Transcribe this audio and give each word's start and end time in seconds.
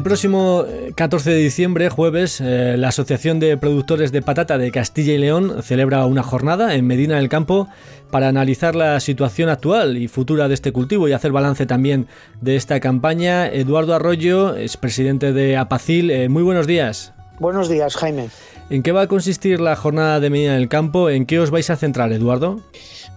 El 0.00 0.04
próximo 0.04 0.64
14 0.94 1.30
eh, 1.30 1.34
de 1.34 1.40
diciembre, 1.40 1.90
jueves, 1.90 2.40
eh, 2.40 2.76
la 2.78 2.88
Asociación 2.88 3.38
de 3.38 3.58
Productores 3.58 4.12
de 4.12 4.22
Patata 4.22 4.56
de 4.56 4.70
Castilla 4.70 5.12
y 5.12 5.18
León 5.18 5.62
celebra 5.62 6.06
una 6.06 6.22
jornada 6.22 6.74
en 6.74 6.86
Medina 6.86 7.16
del 7.16 7.28
Campo 7.28 7.68
para 8.10 8.28
analizar 8.28 8.74
la 8.74 8.98
situación 9.00 9.50
actual 9.50 9.98
y 9.98 10.08
futura 10.08 10.48
de 10.48 10.54
este 10.54 10.72
cultivo 10.72 11.06
y 11.06 11.12
hacer 11.12 11.32
balance 11.32 11.66
también 11.66 12.06
de 12.40 12.56
esta 12.56 12.80
campaña. 12.80 13.46
Eduardo 13.46 13.94
Arroyo 13.94 14.56
es 14.56 14.78
presidente 14.78 15.34
de 15.34 15.58
Apacil. 15.58 16.10
Eh, 16.10 16.30
muy 16.30 16.44
buenos 16.44 16.66
días. 16.66 17.12
Buenos 17.38 17.68
días, 17.68 17.94
Jaime. 17.96 18.30
¿En 18.70 18.84
qué 18.84 18.92
va 18.92 19.02
a 19.02 19.08
consistir 19.08 19.60
la 19.60 19.74
jornada 19.74 20.20
de 20.20 20.30
Medina 20.30 20.54
del 20.54 20.68
Campo? 20.68 21.10
¿En 21.10 21.26
qué 21.26 21.40
os 21.40 21.50
vais 21.50 21.68
a 21.70 21.76
centrar, 21.76 22.12
Eduardo? 22.12 22.60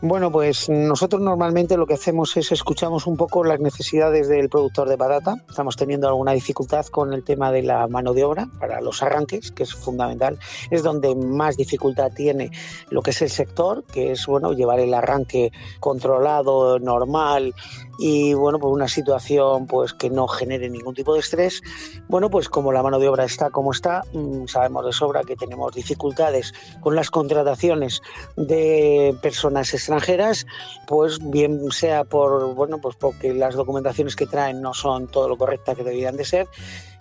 Bueno, 0.02 0.32
pues 0.32 0.68
nosotros 0.68 1.22
normalmente 1.22 1.78
lo 1.78 1.86
que 1.86 1.94
hacemos 1.94 2.36
es 2.36 2.52
escuchamos 2.52 3.06
un 3.06 3.16
poco 3.16 3.44
las 3.44 3.60
necesidades 3.60 4.28
del 4.28 4.50
productor 4.50 4.90
de 4.90 4.98
patata. 4.98 5.36
Estamos 5.48 5.78
teniendo 5.78 6.08
alguna 6.08 6.32
dificultad 6.32 6.88
con 6.88 7.14
el 7.14 7.24
tema 7.24 7.52
de 7.52 7.62
la 7.62 7.88
mano 7.88 8.14
de 8.14 8.24
obra 8.24 8.50
para 8.60 8.82
los 8.82 9.04
arranques, 9.04 9.52
que 9.52 9.62
es 9.62 9.76
fundamental. 9.76 10.40
Es 10.72 10.82
donde 10.82 11.16
más 11.16 11.56
dificultad 11.56 12.12
tiene 12.12 12.50
lo 12.90 13.04
que 13.04 13.12
es 13.12 13.22
el 13.22 13.30
sector, 13.30 13.86
que 13.86 14.12
es 14.12 14.26
bueno 14.26 14.54
llevar 14.54 14.80
el 14.80 14.94
arranque 14.94 15.52
controlado, 15.80 16.80
normal 16.80 17.54
y 18.00 18.34
bueno, 18.34 18.60
pues 18.60 18.74
una 18.74 18.88
situación 18.88 19.68
pues 19.68 19.94
que 19.94 20.10
no 20.10 20.28
genere 20.28 20.70
ningún 20.70 20.96
tipo 20.96 21.14
de 21.14 21.20
estrés. 21.20 21.62
Bueno, 22.08 22.30
pues 22.30 22.50
como 22.50 22.72
la 22.72 22.84
mano 22.84 23.00
de 23.00 23.08
obra 23.08 23.24
está 23.24 23.52
como 23.52 23.72
está, 23.72 24.02
mm, 24.14 24.48
sabemos 24.48 24.86
de 24.86 24.92
sobra 24.92 25.24
que 25.24 25.36
tenemos 25.44 25.74
dificultades 25.74 26.54
con 26.80 26.96
las 26.96 27.12
contrataciones 27.12 28.02
de 28.36 29.16
personas 29.22 29.74
extranjeras 29.74 30.46
pues 30.88 31.20
bien 31.22 31.72
sea 31.72 32.04
por 32.04 32.54
bueno, 32.56 32.80
pues 32.80 32.96
porque 32.96 33.34
las 33.34 33.56
documentaciones 33.56 34.16
que 34.16 34.26
traen 34.26 34.62
no 34.62 34.74
son 34.74 35.08
todo 35.08 35.28
lo 35.28 35.38
correctas 35.38 35.76
que 35.76 35.84
deberían 35.84 36.16
de 36.16 36.26
ser 36.26 36.48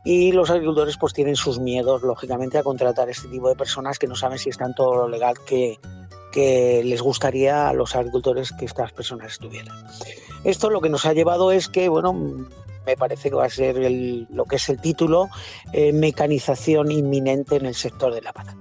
y 0.04 0.32
los 0.32 0.50
agricultores 0.50 0.96
pues 0.96 1.12
tienen 1.12 1.36
sus 1.36 1.60
miedos 1.60 2.02
lógicamente 2.02 2.58
a 2.58 2.62
contratar 2.62 3.08
este 3.08 3.28
tipo 3.28 3.48
de 3.48 3.54
personas 3.54 3.98
que 3.98 4.08
no 4.08 4.16
saben 4.16 4.38
si 4.38 4.50
están 4.50 4.74
todo 4.74 4.96
lo 4.96 5.08
legal 5.08 5.36
que, 5.46 5.78
que 6.32 6.82
les 6.84 7.00
gustaría 7.02 7.68
a 7.68 7.72
los 7.72 7.94
agricultores 7.94 8.52
que 8.52 8.64
estas 8.64 8.92
personas 8.92 9.32
estuvieran. 9.32 9.76
Esto 10.44 10.70
lo 10.70 10.80
que 10.80 10.88
nos 10.88 11.06
ha 11.06 11.12
llevado 11.12 11.52
es 11.52 11.68
que, 11.68 11.88
bueno, 11.88 12.48
me 12.86 12.96
parece 12.96 13.30
que 13.30 13.36
va 13.36 13.46
a 13.46 13.50
ser 13.50 13.76
lo 14.30 14.44
que 14.44 14.56
es 14.56 14.68
el 14.68 14.80
título, 14.80 15.28
eh, 15.72 15.92
mecanización 15.92 16.90
inminente 16.90 17.56
en 17.56 17.66
el 17.66 17.74
sector 17.74 18.14
de 18.14 18.22
la 18.22 18.32
patata. 18.32 18.58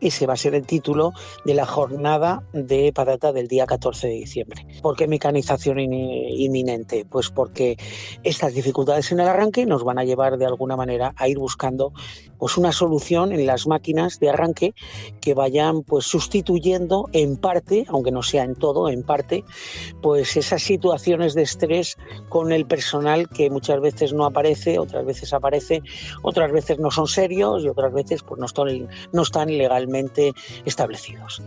Ese 0.00 0.26
va 0.26 0.32
a 0.32 0.36
ser 0.38 0.54
el 0.54 0.66
título 0.66 1.12
de 1.44 1.52
la 1.52 1.66
jornada 1.66 2.42
de 2.54 2.90
patata 2.92 3.32
del 3.32 3.48
día 3.48 3.66
14 3.66 4.08
de 4.08 4.14
diciembre. 4.14 4.66
¿Por 4.80 4.96
qué 4.96 5.06
mecanización 5.06 5.78
inminente? 5.78 7.04
Pues 7.04 7.28
porque 7.28 7.76
estas 8.22 8.54
dificultades 8.54 9.12
en 9.12 9.20
el 9.20 9.28
arranque 9.28 9.66
nos 9.66 9.84
van 9.84 9.98
a 9.98 10.04
llevar 10.04 10.38
de 10.38 10.46
alguna 10.46 10.74
manera 10.74 11.12
a 11.16 11.28
ir 11.28 11.38
buscando 11.38 11.92
pues 12.40 12.56
una 12.56 12.72
solución 12.72 13.32
en 13.32 13.46
las 13.46 13.66
máquinas 13.66 14.18
de 14.18 14.30
arranque 14.30 14.74
que 15.20 15.34
vayan 15.34 15.82
pues 15.82 16.06
sustituyendo 16.06 17.08
en 17.12 17.36
parte, 17.36 17.84
aunque 17.88 18.10
no 18.10 18.22
sea 18.22 18.44
en 18.44 18.56
todo, 18.56 18.88
en 18.88 19.02
parte, 19.02 19.44
pues 20.02 20.36
esas 20.36 20.62
situaciones 20.62 21.34
de 21.34 21.42
estrés 21.42 21.98
con 22.28 22.50
el 22.50 22.66
personal 22.66 23.28
que 23.28 23.50
muchas 23.50 23.80
veces 23.80 24.14
no 24.14 24.24
aparece, 24.24 24.78
otras 24.78 25.04
veces 25.04 25.32
aparece, 25.34 25.82
otras 26.22 26.50
veces 26.50 26.78
no 26.78 26.90
son 26.90 27.06
serios 27.06 27.62
y 27.62 27.68
otras 27.68 27.92
veces 27.92 28.22
pues 28.22 28.40
no 28.40 28.46
están, 28.46 28.88
no 29.12 29.22
están 29.22 29.48
legalmente 29.56 30.32
establecidos. 30.64 31.42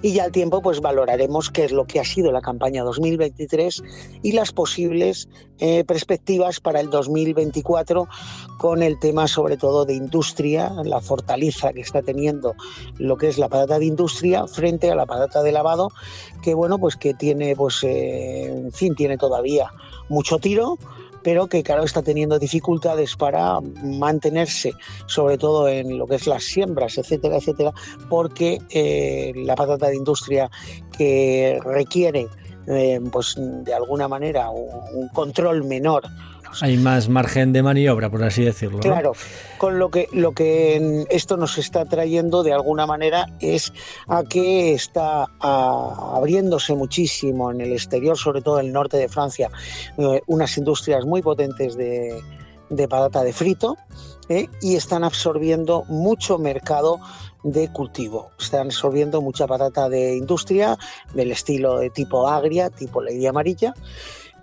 Y 0.00 0.14
ya 0.14 0.24
al 0.24 0.32
tiempo 0.32 0.62
pues 0.62 0.80
valoraremos 0.80 1.50
qué 1.50 1.64
es 1.64 1.72
lo 1.72 1.86
que 1.86 2.00
ha 2.00 2.04
sido 2.04 2.32
la 2.32 2.40
campaña 2.40 2.84
2023 2.84 3.82
y 4.22 4.32
las 4.32 4.52
posibles 4.52 5.28
eh, 5.58 5.84
perspectivas 5.84 6.58
para 6.58 6.80
el 6.80 6.90
2024 6.90 8.08
con 8.58 8.82
el 8.82 8.98
tema 8.98 9.28
sobre 9.28 9.56
todo 9.56 9.84
de 9.84 9.94
industria, 9.94 10.21
la 10.84 11.00
fortaleza 11.00 11.72
que 11.72 11.80
está 11.80 12.02
teniendo 12.02 12.54
lo 12.98 13.16
que 13.16 13.28
es 13.28 13.38
la 13.38 13.48
patata 13.48 13.78
de 13.78 13.86
industria 13.86 14.46
frente 14.46 14.90
a 14.90 14.94
la 14.94 15.06
patata 15.06 15.42
de 15.42 15.52
lavado, 15.52 15.90
que 16.42 16.54
bueno, 16.54 16.78
pues 16.78 16.96
que 16.96 17.14
tiene, 17.14 17.56
pues, 17.56 17.82
eh, 17.84 18.46
en 18.46 18.72
fin, 18.72 18.94
tiene 18.94 19.18
todavía 19.18 19.70
mucho 20.08 20.38
tiro, 20.38 20.78
pero 21.22 21.46
que 21.46 21.62
claro 21.62 21.84
está 21.84 22.02
teniendo 22.02 22.38
dificultades 22.38 23.16
para 23.16 23.60
mantenerse, 23.60 24.72
sobre 25.06 25.38
todo 25.38 25.68
en 25.68 25.98
lo 25.98 26.06
que 26.06 26.16
es 26.16 26.26
las 26.26 26.44
siembras, 26.44 26.98
etcétera, 26.98 27.36
etcétera, 27.36 27.72
porque 28.08 28.58
eh, 28.70 29.32
la 29.36 29.54
patata 29.54 29.88
de 29.88 29.96
industria 29.96 30.50
que 30.96 31.58
requiere 31.64 32.28
eh, 32.66 33.00
pues 33.10 33.34
de 33.36 33.74
alguna 33.74 34.06
manera 34.06 34.50
un, 34.50 35.08
control 35.08 35.64
menor 35.64 36.04
hay 36.60 36.76
más 36.76 37.08
margen 37.08 37.52
de 37.52 37.62
maniobra, 37.62 38.10
por 38.10 38.22
así 38.22 38.44
decirlo. 38.44 38.80
Claro, 38.80 39.12
con 39.58 39.78
lo 39.78 39.90
que, 39.90 40.08
lo 40.12 40.32
que 40.32 41.06
esto 41.10 41.36
nos 41.36 41.58
está 41.58 41.84
trayendo 41.84 42.42
de 42.42 42.52
alguna 42.52 42.86
manera 42.86 43.26
es 43.40 43.72
a 44.08 44.22
que 44.24 44.72
está 44.72 45.26
abriéndose 45.40 46.74
muchísimo 46.74 47.50
en 47.50 47.60
el 47.60 47.72
exterior, 47.72 48.16
sobre 48.16 48.42
todo 48.42 48.60
en 48.60 48.66
el 48.66 48.72
norte 48.72 48.96
de 48.96 49.08
Francia, 49.08 49.50
eh, 49.98 50.20
unas 50.26 50.56
industrias 50.58 51.04
muy 51.04 51.22
potentes 51.22 51.76
de, 51.76 52.20
de 52.68 52.88
patata 52.88 53.22
de 53.22 53.32
frito 53.32 53.76
eh, 54.28 54.48
y 54.60 54.76
están 54.76 55.04
absorbiendo 55.04 55.84
mucho 55.88 56.38
mercado 56.38 56.98
de 57.42 57.70
cultivo. 57.72 58.30
Están 58.38 58.68
absorbiendo 58.68 59.20
mucha 59.20 59.46
patata 59.46 59.88
de 59.88 60.16
industria, 60.16 60.78
del 61.14 61.32
estilo 61.32 61.78
de 61.78 61.90
tipo 61.90 62.28
agria, 62.28 62.70
tipo 62.70 63.02
lady 63.02 63.26
amarilla. 63.26 63.74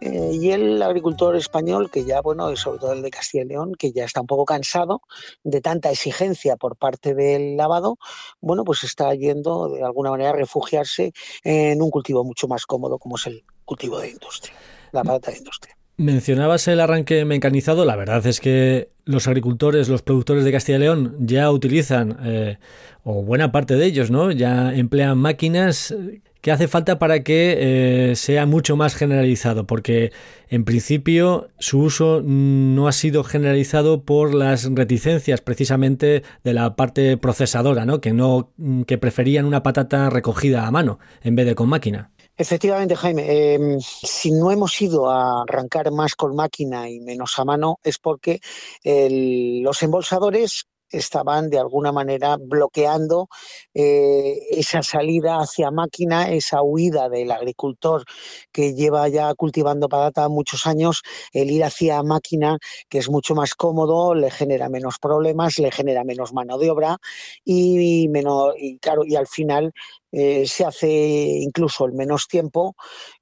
Eh, 0.01 0.31
y 0.33 0.51
el 0.51 0.81
agricultor 0.81 1.35
español, 1.35 1.89
que 1.91 2.05
ya, 2.05 2.21
bueno, 2.21 2.55
sobre 2.55 2.79
todo 2.79 2.93
el 2.93 3.01
de 3.01 3.09
Castilla 3.09 3.43
y 3.43 3.47
León, 3.47 3.73
que 3.77 3.91
ya 3.91 4.05
está 4.05 4.21
un 4.21 4.27
poco 4.27 4.45
cansado 4.45 5.01
de 5.43 5.61
tanta 5.61 5.91
exigencia 5.91 6.55
por 6.55 6.77
parte 6.77 7.13
del 7.13 7.57
lavado, 7.57 7.97
bueno, 8.39 8.63
pues 8.63 8.83
está 8.83 9.13
yendo 9.13 9.69
de 9.69 9.83
alguna 9.83 10.11
manera 10.11 10.29
a 10.29 10.33
refugiarse 10.33 11.11
en 11.43 11.81
un 11.81 11.89
cultivo 11.89 12.23
mucho 12.23 12.47
más 12.47 12.65
cómodo 12.65 12.97
como 12.97 13.17
es 13.17 13.27
el 13.27 13.43
cultivo 13.65 13.99
de 13.99 14.11
industria, 14.11 14.53
la 14.91 15.03
patata 15.03 15.31
de 15.31 15.37
industria. 15.39 15.75
Mencionabas 15.97 16.65
el 16.69 16.79
arranque 16.79 17.25
mecanizado. 17.25 17.83
La 17.83 17.97
verdad 17.97 18.25
es 18.25 18.39
que 18.39 18.89
los 19.03 19.27
agricultores, 19.27 19.89
los 19.89 20.01
productores 20.01 20.45
de 20.45 20.51
Castilla 20.53 20.77
y 20.77 20.81
León 20.81 21.17
ya 21.19 21.51
utilizan, 21.51 22.17
eh, 22.23 22.57
o 23.03 23.21
buena 23.21 23.51
parte 23.51 23.75
de 23.75 23.85
ellos, 23.85 24.09
¿no? 24.09 24.31
Ya 24.31 24.73
emplean 24.73 25.17
máquinas 25.17 25.93
que 26.41 26.51
hace 26.51 26.67
falta 26.67 26.99
para 26.99 27.23
que 27.23 28.11
eh, 28.11 28.15
sea 28.15 28.45
mucho 28.45 28.75
más 28.75 28.95
generalizado, 28.95 29.65
porque 29.65 30.11
en 30.49 30.63
principio 30.63 31.49
su 31.59 31.79
uso 31.79 32.21
no 32.23 32.87
ha 32.87 32.91
sido 32.91 33.23
generalizado 33.23 34.03
por 34.03 34.33
las 34.33 34.65
reticencias 34.73 35.41
precisamente 35.41 36.23
de 36.43 36.53
la 36.53 36.75
parte 36.75 37.17
procesadora, 37.17 37.85
¿no? 37.85 38.01
Que 38.01 38.13
no 38.13 38.51
que 38.87 38.97
preferían 38.97 39.45
una 39.45 39.63
patata 39.63 40.09
recogida 40.09 40.65
a 40.65 40.71
mano 40.71 40.99
en 41.21 41.35
vez 41.35 41.45
de 41.45 41.55
con 41.55 41.69
máquina. 41.69 42.11
Efectivamente, 42.37 42.95
Jaime, 42.95 43.53
em, 43.53 43.79
si 43.81 44.31
no 44.31 44.49
hemos 44.49 44.81
ido 44.81 45.09
a 45.09 45.41
arrancar 45.41 45.91
más 45.91 46.15
con 46.15 46.37
máquina 46.37 46.89
y 46.89 47.01
menos 47.01 47.37
a 47.37 47.43
mano 47.43 47.79
es 47.83 47.97
porque 47.97 48.39
los 48.85 49.83
embolsadores 49.83 50.65
estaban 50.91 51.49
de 51.49 51.59
alguna 51.59 51.91
manera 51.91 52.37
bloqueando 52.39 53.27
eh, 53.73 54.39
esa 54.51 54.83
salida 54.83 55.37
hacia 55.39 55.71
máquina, 55.71 56.29
esa 56.31 56.61
huida 56.63 57.09
del 57.09 57.31
agricultor 57.31 58.03
que 58.51 58.73
lleva 58.73 59.07
ya 59.09 59.33
cultivando 59.35 59.89
patata 59.89 60.27
muchos 60.29 60.65
años, 60.67 61.01
el 61.33 61.51
ir 61.51 61.63
hacia 61.63 62.03
máquina, 62.03 62.57
que 62.89 62.99
es 62.99 63.09
mucho 63.09 63.35
más 63.35 63.55
cómodo, 63.55 64.15
le 64.15 64.31
genera 64.31 64.69
menos 64.69 64.99
problemas, 64.99 65.59
le 65.59 65.71
genera 65.71 66.03
menos 66.03 66.33
mano 66.33 66.57
de 66.57 66.69
obra 66.71 66.97
y, 67.45 68.07
menos, 68.09 68.53
claro, 68.81 69.03
y 69.05 69.15
al 69.15 69.27
final 69.27 69.73
eh, 70.11 70.47
se 70.47 70.65
hace 70.65 70.89
incluso 70.89 71.85
en 71.85 71.95
menos 71.95 72.27
tiempo 72.27 72.75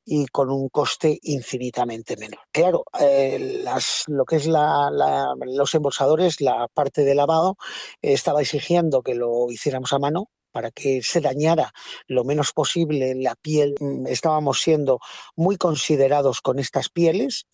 y 0.05 0.27
con 0.27 0.49
un 0.49 0.69
coste 0.69 1.19
infinitamente 1.23 2.17
menor. 2.17 2.39
Claro, 2.51 2.85
eh, 2.99 3.63
lo 4.07 4.25
que 4.25 4.37
es 4.37 4.47
los 4.47 5.75
embolsadores, 5.75 6.41
la 6.41 6.67
parte 6.73 7.03
de 7.03 7.15
lavado, 7.15 7.57
estaba 8.01 8.41
exigiendo 8.41 9.01
que 9.01 9.15
lo 9.15 9.51
hiciéramos 9.51 9.91
a 9.93 9.99
mano, 9.99 10.29
para 10.57 10.71
que 10.71 11.03
se 11.03 11.21
dañara 11.21 11.71
lo 12.07 12.23
menos 12.23 12.51
posible 12.51 13.13
la 13.13 13.35
piel. 13.35 13.75
Mm, 13.79 14.07
estábamos 14.07 14.59
siendo 14.59 14.97
muy 15.35 15.55
considerados 15.55 16.41
con 16.41 16.57
estas 16.57 16.89
pieles 16.89 17.45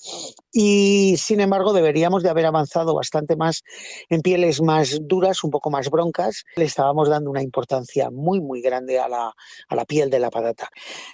y 0.54 1.16
sin 1.18 1.42
embargo 1.42 1.74
deberíamos 1.74 2.24
de 2.24 2.30
haber 2.30 2.46
avanzado 2.46 2.96
bastante 2.96 3.36
más 3.36 3.64
en 4.08 4.22
pieles 4.22 4.62
más 4.62 5.00
duras, 5.02 5.44
un 5.44 5.52
poco 5.52 5.70
más 5.70 5.90
broncas. 5.90 6.46
Le 6.56 6.64
estábamos 6.64 7.10
dando 7.10 7.30
una 7.30 7.44
importancia 7.44 8.10
muy 8.10 8.40
muy 8.40 8.62
grande 8.62 8.98
a 9.00 9.10
la, 9.10 9.34
a 9.68 9.76
la 9.76 9.84
piel 9.84 10.10
de 10.10 10.20
la 10.20 10.30
patata. 10.30 10.70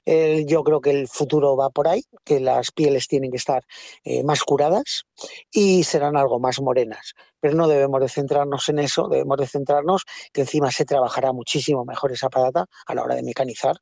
yo 0.06 0.64
creo 0.64 0.82
que 0.82 0.92
el 0.92 1.08
futuro 1.08 1.58
va 1.58 1.72
por 1.72 1.88
ahí, 1.88 2.04
que 2.24 2.40
las 2.40 2.72
pieles 2.72 3.08
tienen 3.08 3.32
que 3.32 3.38
estar 3.38 3.64
eh, 4.04 4.24
más 4.24 4.44
curadas 4.44 5.06
y 5.52 5.84
serán 5.86 6.18
algo 6.18 6.40
más 6.40 6.62
morenas. 6.62 7.16
Pero 7.40 7.56
no 7.56 7.68
debemos 7.68 8.02
de 8.02 8.10
centrarnos 8.10 8.70
en 8.70 8.80
eso, 8.80 9.08
debemos 9.08 9.38
de 9.38 9.48
centrarnos 9.48 10.06
que 10.34 10.42
encima 10.42 10.72
se 10.72 10.86
trabajará 10.86 11.32
muchísimo 11.34 11.86
mejor 11.86 12.12
esa 12.12 12.30
patata 12.30 12.66
a 12.86 12.96
la 12.96 13.04
hora 13.04 13.16
de 13.16 13.24
mecanizar, 13.24 13.78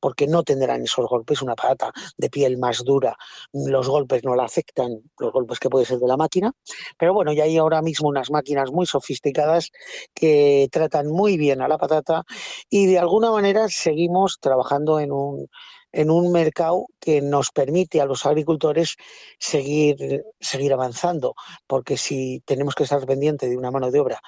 porque 0.00 0.26
no 0.26 0.42
tendrán 0.42 0.82
esos 0.82 1.06
golpes, 1.06 1.42
una 1.42 1.54
patata 1.54 1.92
de 2.16 2.30
piel 2.30 2.58
más 2.58 2.84
dura, 2.84 3.16
los 3.52 3.88
golpes 3.88 4.24
no 4.24 4.34
la 4.34 4.44
afectan, 4.44 5.02
los 5.18 5.32
golpes 5.32 5.58
que 5.58 5.68
puede 5.68 5.84
ser 5.84 5.98
de 5.98 6.06
la 6.06 6.16
máquina, 6.16 6.52
pero 6.98 7.14
bueno, 7.14 7.32
ya 7.32 7.44
hay 7.44 7.56
ahora 7.58 7.82
mismo 7.82 8.08
unas 8.08 8.30
máquinas 8.30 8.70
muy 8.70 8.86
sofisticadas 8.86 9.70
que 10.14 10.68
tratan 10.70 11.06
muy 11.08 11.36
bien 11.36 11.62
a 11.62 11.68
la 11.68 11.78
patata 11.78 12.24
y 12.68 12.86
de 12.86 12.98
alguna 12.98 13.30
manera 13.30 13.68
seguimos 13.68 14.38
trabajando 14.40 15.00
en 15.00 15.12
un 15.12 15.48
en 15.92 16.10
un 16.10 16.32
mercado 16.32 16.86
que 16.98 17.20
nos 17.20 17.50
permite 17.50 18.00
a 18.00 18.06
los 18.06 18.26
agricultores 18.26 18.96
seguir, 19.38 20.24
seguir 20.40 20.72
avanzando, 20.72 21.34
porque 21.66 21.96
si 21.96 22.42
tenemos 22.44 22.74
que 22.74 22.84
estar 22.84 23.04
pendientes 23.06 23.50
de 23.50 23.56
una 23.56 23.70
mano 23.70 23.90
de 23.90 24.00
obra 24.00 24.20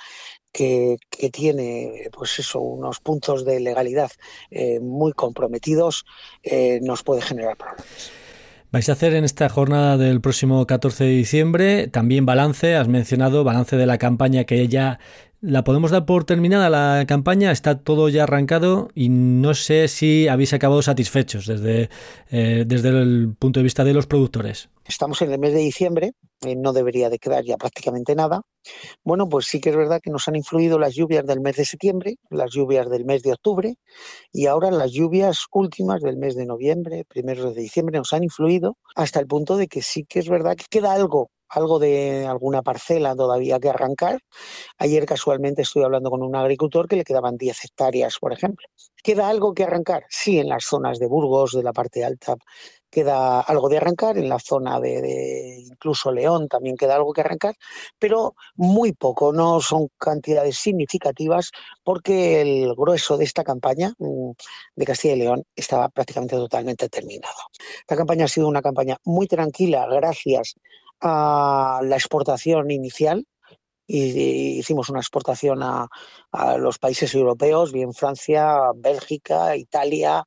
que, 0.53 0.99
tiene 1.33 2.09
pues 2.13 2.39
eso, 2.39 2.61
unos 2.61 3.01
puntos 3.01 3.45
de 3.45 3.61
legalidad 3.61 4.11
eh, 4.51 4.81
muy 4.81 5.13
comprometidos, 5.13 6.05
eh, 6.43 6.81
nos 6.83 7.03
puede 7.03 7.23
generar 7.23 7.57
problemas. 7.57 8.13
Vais 8.71 8.89
a 8.89 8.93
hacer 8.93 9.13
en 9.13 9.25
esta 9.25 9.51
jornada 9.51 9.99
del 9.99 10.23
próximo 10.23 10.67
14 10.67 11.05
de 11.05 11.11
diciembre 11.11 11.89
también 11.89 12.25
balance, 12.25 12.75
has 12.75 12.89
mencionado 12.89 13.45
balance 13.45 13.77
de 13.77 13.85
la 13.85 13.99
campaña 13.99 14.45
que 14.45 14.67
ya 14.67 14.99
la 15.43 15.65
podemos 15.65 15.91
dar 15.91 16.07
por 16.07 16.25
terminada 16.25 16.71
la 16.71 17.05
campaña, 17.07 17.51
está 17.51 17.81
todo 17.81 18.09
ya 18.09 18.23
arrancado 18.23 18.91
y 18.95 19.09
no 19.09 19.55
sé 19.55 19.89
si 19.89 20.29
habéis 20.29 20.55
acabado 20.55 20.83
satisfechos 20.83 21.47
desde, 21.47 21.91
eh, 22.31 22.63
desde 22.65 22.91
el 22.91 23.35
punto 23.37 23.59
de 23.59 23.65
vista 23.65 23.83
de 23.83 23.93
los 23.93 24.07
productores. 24.07 24.71
Estamos 24.87 25.21
en 25.21 25.33
el 25.33 25.41
mes 25.41 25.53
de 25.53 25.59
diciembre, 25.59 26.13
eh, 26.43 26.55
no 26.55 26.73
debería 26.73 27.11
de 27.11 27.19
quedar 27.19 27.45
ya 27.45 27.57
prácticamente 27.57 28.15
nada. 28.15 28.43
Bueno, 29.03 29.29
pues 29.29 29.47
sí 29.47 29.61
que 29.61 29.71
es 29.71 29.77
verdad 29.77 30.01
que 30.01 30.11
nos 30.11 30.29
han 30.29 30.37
influido 30.37 30.79
las 30.79 30.95
lluvias 30.95 31.27
del 31.27 31.41
mes 31.41 31.57
de 31.57 31.65
septiembre, 31.65 32.17
las 32.31 32.53
lluvias 32.53 32.89
del 32.89 33.05
mes 33.05 33.23
de 33.23 33.33
octubre 33.33 33.75
y 34.33 34.47
ahora 34.47 34.71
las 34.71 34.93
lluvias 34.93 35.47
últimas 35.51 36.03
del 36.03 36.19
mes 36.19 36.37
de 36.37 36.47
noviembre, 36.47 37.05
primeros 37.09 37.55
de 37.55 37.63
diciembre, 37.63 37.99
nos 37.99 38.13
han 38.13 38.23
influido 38.23 38.77
hasta 38.95 39.19
el 39.19 39.27
punto 39.27 39.57
de 39.57 39.67
que 39.67 39.83
sí 39.83 40.05
que 40.09 40.21
es 40.21 40.29
verdad 40.29 40.55
que 40.55 40.67
queda 40.71 40.93
algo 40.93 41.31
algo 41.53 41.79
de 41.79 42.27
alguna 42.27 42.63
parcela 42.63 43.15
todavía 43.15 43.61
que 43.61 43.69
arrancar. 43.69 44.21
Ayer 44.79 45.07
casualmente 45.07 45.63
estoy 45.63 45.85
hablando 45.85 46.11
con 46.11 46.23
un 46.23 46.35
agricultor 46.35 46.89
que 46.89 46.97
le 46.97 47.05
quedaban 47.05 47.37
10 47.37 47.65
hectáreas, 47.65 48.17
por 48.19 48.33
ejemplo. 48.33 48.67
¿Queda 49.03 49.29
algo 49.29 49.53
que 49.53 49.65
arrancar? 49.65 50.05
Sí, 50.09 50.39
en 50.39 50.49
las 50.49 50.65
zonas 50.65 50.99
de 50.99 51.07
Burgos, 51.07 51.53
de 51.53 51.63
la 51.63 51.73
parte 51.73 52.05
alta, 52.05 52.37
queda 52.91 53.41
algo 53.41 53.69
de 53.69 53.79
arrancar, 53.79 54.19
en 54.19 54.29
la 54.29 54.39
zona 54.39 54.79
de, 54.79 55.65
incluso 55.67 56.13
León 56.13 56.47
también 56.49 56.77
queda 56.77 56.97
algo 56.97 57.13
que 57.13 57.23
arrancar, 57.23 57.55
pero 57.99 58.35
muy 58.55 58.93
poco, 58.93 59.33
no 59.33 59.61
son 59.61 59.89
cantidades 59.99 60.57
significativas 60.59 61.51
porque 61.83 62.43
el 62.43 62.75
grueso 62.75 63.17
de 63.17 63.25
esta 63.25 63.45
campaña 63.45 63.95
mm, 63.99 64.33
de 64.77 64.85
Castilla 64.85 65.15
y 65.15 65.19
León 65.19 65.45
estaba 65.57 65.89
prácticamente 65.89 66.37
totalmente 66.37 66.89
terminado. 66.89 67.35
Esta 67.81 67.97
campaña 67.97 68.27
ha 68.27 68.29
sido 68.29 68.47
una 68.47 68.63
campaña 68.63 68.99
muy 69.05 69.27
tranquila 69.27 69.87
gracias 69.91 70.55
a 71.03 71.81
la 71.83 71.97
exportación 71.97 72.71
inicial 72.71 73.27
y 73.87 74.59
hicimos 74.59 74.89
una 74.89 75.01
exportación 75.01 75.63
a, 75.63 75.89
los 76.59 76.79
países 76.79 77.15
europeos, 77.15 77.73
bien 77.73 77.93
Francia, 77.93 78.71
Bélgica, 78.75 79.55
Italia, 79.57 80.25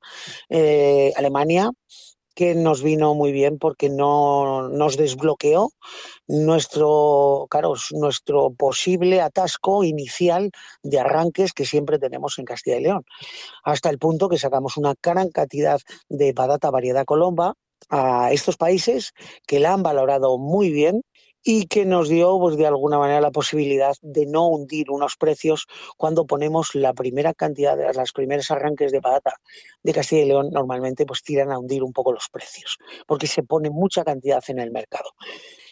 eh, 0.49 1.11
Alemania, 1.15 1.71
que 2.35 2.53
nos 2.53 2.83
vino 2.83 3.15
muy 3.15 3.31
bien 3.31 3.57
porque 3.57 3.89
no 3.89 4.67
nos 4.69 4.97
desbloqueó 4.97 5.71
nuestro, 6.27 7.47
claro, 7.49 7.73
nuestro 7.91 8.51
posible 8.51 9.21
atasco 9.21 9.83
inicial 9.83 10.51
de 10.83 10.99
arranques 10.99 11.53
que 11.53 11.65
siempre 11.65 11.97
tenemos 11.97 12.37
en 12.37 12.45
Castilla 12.45 12.77
y 12.77 12.83
León, 12.83 13.05
hasta 13.63 13.89
el 13.89 13.97
punto 13.97 14.29
que 14.29 14.37
sacamos 14.37 14.77
una 14.77 14.93
gran 15.01 15.29
cantidad 15.29 15.79
de 16.09 16.33
patata 16.33 16.69
variedad 16.69 17.05
colomba 17.05 17.55
a 17.89 18.31
estos 18.31 18.57
países 18.57 19.13
que 19.47 19.59
la 19.59 19.73
han 19.73 19.83
valorado 19.83 20.37
muy 20.37 20.71
bien 20.71 21.01
y 21.47 21.67
que 21.67 21.85
nos 21.85 22.09
dio 22.09 22.39
pues 22.39 22.57
de 22.57 22.65
alguna 22.65 22.97
manera 22.97 23.21
la 23.21 23.29
posibilidad 23.29 23.93
de 24.01 24.25
no 24.25 24.47
hundir 24.47 24.89
unos 24.89 25.15
precios 25.15 25.67
cuando 25.95 26.25
ponemos 26.25 26.73
la 26.73 26.93
primera 26.93 27.35
cantidad 27.35 27.77
de 27.77 27.93
las 27.93 28.11
primeros 28.11 28.49
arranques 28.49 28.91
de 28.91 28.99
patata 28.99 29.35
de 29.83 29.93
Castilla 29.93 30.23
y 30.23 30.25
León 30.25 30.49
normalmente 30.51 31.05
pues 31.05 31.21
tiran 31.21 31.51
a 31.51 31.59
hundir 31.59 31.83
un 31.83 31.93
poco 31.93 32.11
los 32.11 32.29
precios 32.29 32.79
porque 33.05 33.27
se 33.27 33.43
pone 33.43 33.69
mucha 33.69 34.03
cantidad 34.03 34.43
en 34.47 34.57
el 34.57 34.71
mercado. 34.71 35.11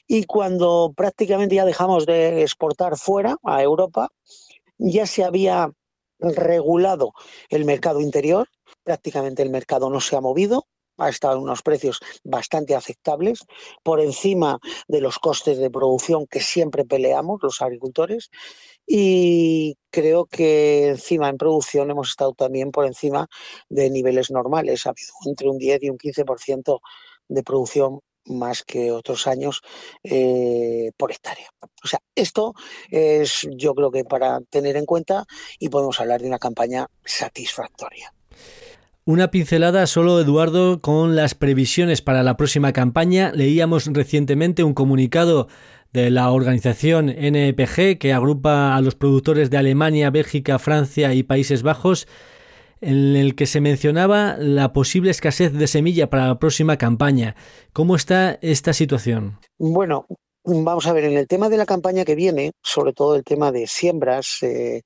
Y 0.06 0.26
cuando 0.26 0.94
prácticamente 0.96 1.56
ya 1.56 1.66
dejamos 1.66 2.06
de 2.06 2.44
exportar 2.44 2.96
fuera 2.96 3.38
a 3.44 3.64
Europa 3.64 4.10
ya 4.78 5.08
se 5.08 5.24
había 5.24 5.72
regulado 6.20 7.14
el 7.50 7.66
mercado 7.66 8.00
interior 8.00 8.48
prácticamente 8.84 9.42
el 9.42 9.50
mercado 9.50 9.90
no 9.90 10.02
se 10.02 10.16
ha 10.16 10.22
movido 10.22 10.68
ha 10.98 11.10
estado 11.10 11.36
en 11.36 11.44
unos 11.44 11.62
precios 11.62 12.00
bastante 12.24 12.76
aceptables, 12.76 13.46
por 13.84 14.00
encima 14.00 14.60
de 14.88 15.02
los 15.02 15.20
costes 15.20 15.58
de 15.58 15.70
producción 15.70 16.28
que 16.28 16.42
siempre 16.42 16.86
peleamos 16.86 17.40
los 17.42 17.62
agricultores. 17.62 18.30
Y 18.86 19.78
creo 19.90 20.26
que 20.26 20.90
encima 20.90 21.30
en 21.30 21.38
producción 21.38 21.90
hemos 21.92 22.10
estado 22.10 22.34
también 22.34 22.72
por 22.72 22.86
encima 22.86 23.28
de 23.70 23.90
niveles 23.90 24.32
normales. 24.32 24.86
Ha 24.86 24.90
habido 24.90 25.14
entre 25.26 25.50
un 25.50 25.58
10 25.58 25.84
y 25.84 25.90
un 25.90 25.98
15% 25.98 26.80
de 27.30 27.44
producción 27.44 28.00
más 28.26 28.64
que 28.64 28.92
otros 28.92 29.28
años 29.28 29.62
eh, 30.04 30.92
por 30.98 31.12
hectárea. 31.12 31.50
O 31.84 31.88
sea, 31.88 32.00
esto 32.16 32.54
es 32.90 33.48
yo 33.52 33.74
creo 33.76 33.92
que 33.92 34.06
para 34.06 34.40
tener 34.42 34.78
en 34.78 34.86
cuenta 34.86 35.26
y 35.60 35.70
podemos 35.70 36.00
hablar 36.00 36.22
de 36.22 36.28
una 36.28 36.40
campaña 36.40 36.88
satisfactoria. 37.04 38.14
Una 39.06 39.32
pincelada 39.32 39.86
solo, 39.86 40.22
Eduardo, 40.22 40.80
con 40.80 41.18
las 41.18 41.36
previsiones 41.36 42.02
para 42.02 42.24
la 42.24 42.38
próxima 42.38 42.72
campaña. 42.72 43.34
Leíamos 43.36 43.86
recientemente 43.88 44.64
un 44.64 44.74
comunicado 44.74 45.50
de 45.92 46.10
la 46.10 46.32
organización 46.32 47.10
NPG 47.10 47.98
que 48.00 48.14
agrupa 48.14 48.78
a 48.78 48.80
los 48.80 48.96
productores 48.96 49.50
de 49.50 49.58
Alemania, 49.58 50.10
Bélgica, 50.10 50.58
Francia 50.58 51.14
y 51.14 51.24
Países 51.24 51.64
Bajos, 51.64 52.08
en 52.80 53.18
el 53.18 53.36
que 53.36 53.46
se 53.46 53.60
mencionaba 53.60 54.38
la 54.38 54.72
posible 54.72 55.12
escasez 55.12 55.52
de 55.52 55.68
semilla 55.68 56.10
para 56.10 56.28
la 56.28 56.40
próxima 56.40 56.78
campaña. 56.78 57.36
¿Cómo 57.74 57.98
está 57.98 58.40
esta 58.42 58.72
situación? 58.72 59.38
Bueno, 59.58 60.08
Vamos 60.46 60.88
a 60.88 60.94
ver, 60.94 61.06
en 61.06 61.18
el 61.18 61.26
tema 61.26 61.48
de 61.48 61.56
la 61.56 61.66
campaña 61.66 62.04
que 62.04 62.16
viene, 62.16 62.52
sobre 62.62 62.92
todo 62.92 63.16
el 63.16 63.24
tema 63.24 63.54
de 63.54 63.66
siembras, 63.66 64.40
eh, 64.42 64.82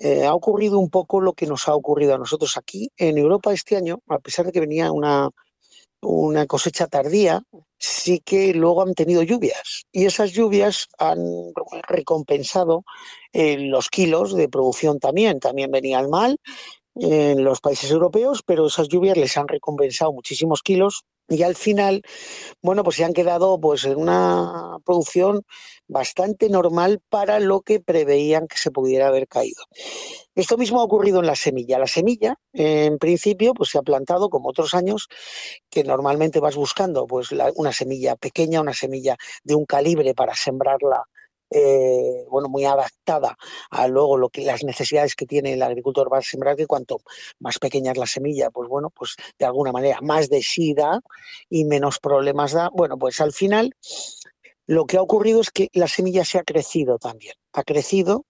eh, 0.00 0.24
ha 0.24 0.34
ocurrido 0.34 0.78
un 0.78 0.90
poco 0.90 1.20
lo 1.20 1.32
que 1.32 1.46
nos 1.46 1.68
ha 1.68 1.74
ocurrido 1.74 2.14
a 2.14 2.18
nosotros 2.18 2.56
aquí 2.56 2.90
en 2.96 3.18
Europa 3.18 3.52
este 3.52 3.76
año, 3.76 4.00
a 4.08 4.18
pesar 4.18 4.46
de 4.46 4.52
que 4.52 4.60
venía 4.60 4.92
una, 4.92 5.30
una 6.00 6.46
cosecha 6.46 6.86
tardía, 6.86 7.42
sí 7.78 8.20
que 8.24 8.54
luego 8.54 8.82
han 8.82 8.94
tenido 8.94 9.22
lluvias 9.22 9.84
y 9.92 10.06
esas 10.06 10.32
lluvias 10.32 10.86
han 10.98 11.18
recompensado 11.88 12.84
eh, 13.32 13.58
los 13.58 13.88
kilos 13.88 14.34
de 14.34 14.48
producción 14.48 14.98
también. 14.98 15.40
También 15.40 15.70
venían 15.70 16.08
mal 16.10 16.36
en 16.94 17.44
los 17.44 17.60
países 17.60 17.90
europeos, 17.90 18.42
pero 18.44 18.66
esas 18.66 18.88
lluvias 18.88 19.16
les 19.16 19.36
han 19.36 19.48
recompensado 19.48 20.12
muchísimos 20.12 20.62
kilos 20.62 21.04
y 21.28 21.42
al 21.42 21.54
final, 21.54 22.02
bueno, 22.62 22.82
pues 22.82 22.96
se 22.96 23.04
han 23.04 23.12
quedado 23.12 23.60
pues 23.60 23.84
en 23.84 23.98
una 23.98 24.78
producción 24.84 25.42
bastante 25.86 26.48
normal 26.48 27.00
para 27.08 27.38
lo 27.40 27.60
que 27.60 27.80
preveían 27.80 28.46
que 28.48 28.56
se 28.58 28.70
pudiera 28.70 29.08
haber 29.08 29.28
caído. 29.28 29.62
Esto 30.34 30.56
mismo 30.56 30.80
ha 30.80 30.84
ocurrido 30.84 31.20
en 31.20 31.26
la 31.26 31.36
semilla. 31.36 31.78
La 31.78 31.86
semilla, 31.86 32.36
en 32.52 32.98
principio, 32.98 33.54
pues 33.54 33.70
se 33.70 33.78
ha 33.78 33.82
plantado 33.82 34.30
como 34.30 34.48
otros 34.48 34.74
años, 34.74 35.08
que 35.70 35.84
normalmente 35.84 36.40
vas 36.40 36.56
buscando 36.56 37.06
pues 37.06 37.28
una 37.56 37.72
semilla 37.72 38.16
pequeña, 38.16 38.60
una 38.60 38.74
semilla 38.74 39.16
de 39.44 39.54
un 39.54 39.66
calibre 39.66 40.14
para 40.14 40.34
sembrarla 40.34 41.04
eh, 41.50 42.26
bueno, 42.30 42.48
muy 42.48 42.64
adaptada 42.64 43.36
a 43.70 43.88
luego 43.88 44.16
lo 44.16 44.28
que 44.28 44.44
las 44.44 44.64
necesidades 44.64 45.14
que 45.14 45.26
tiene 45.26 45.54
el 45.54 45.62
agricultor 45.62 46.12
va 46.12 46.18
a 46.18 46.22
sembrar, 46.22 46.56
que 46.56 46.66
cuanto 46.66 47.00
más 47.38 47.58
pequeña 47.58 47.92
es 47.92 47.98
la 47.98 48.06
semilla, 48.06 48.50
pues 48.50 48.68
bueno, 48.68 48.90
pues 48.90 49.16
de 49.38 49.46
alguna 49.46 49.72
manera 49.72 49.98
más 50.02 50.28
de 50.28 50.42
sí 50.42 50.74
da 50.74 51.00
y 51.48 51.64
menos 51.64 51.98
problemas 52.00 52.52
da. 52.52 52.70
Bueno, 52.72 52.98
pues 52.98 53.20
al 53.20 53.32
final 53.32 53.74
lo 54.66 54.84
que 54.86 54.98
ha 54.98 55.02
ocurrido 55.02 55.40
es 55.40 55.50
que 55.50 55.68
la 55.72 55.88
semilla 55.88 56.24
se 56.24 56.38
ha 56.38 56.44
crecido 56.44 56.98
también, 56.98 57.34
ha 57.52 57.62
crecido 57.62 58.26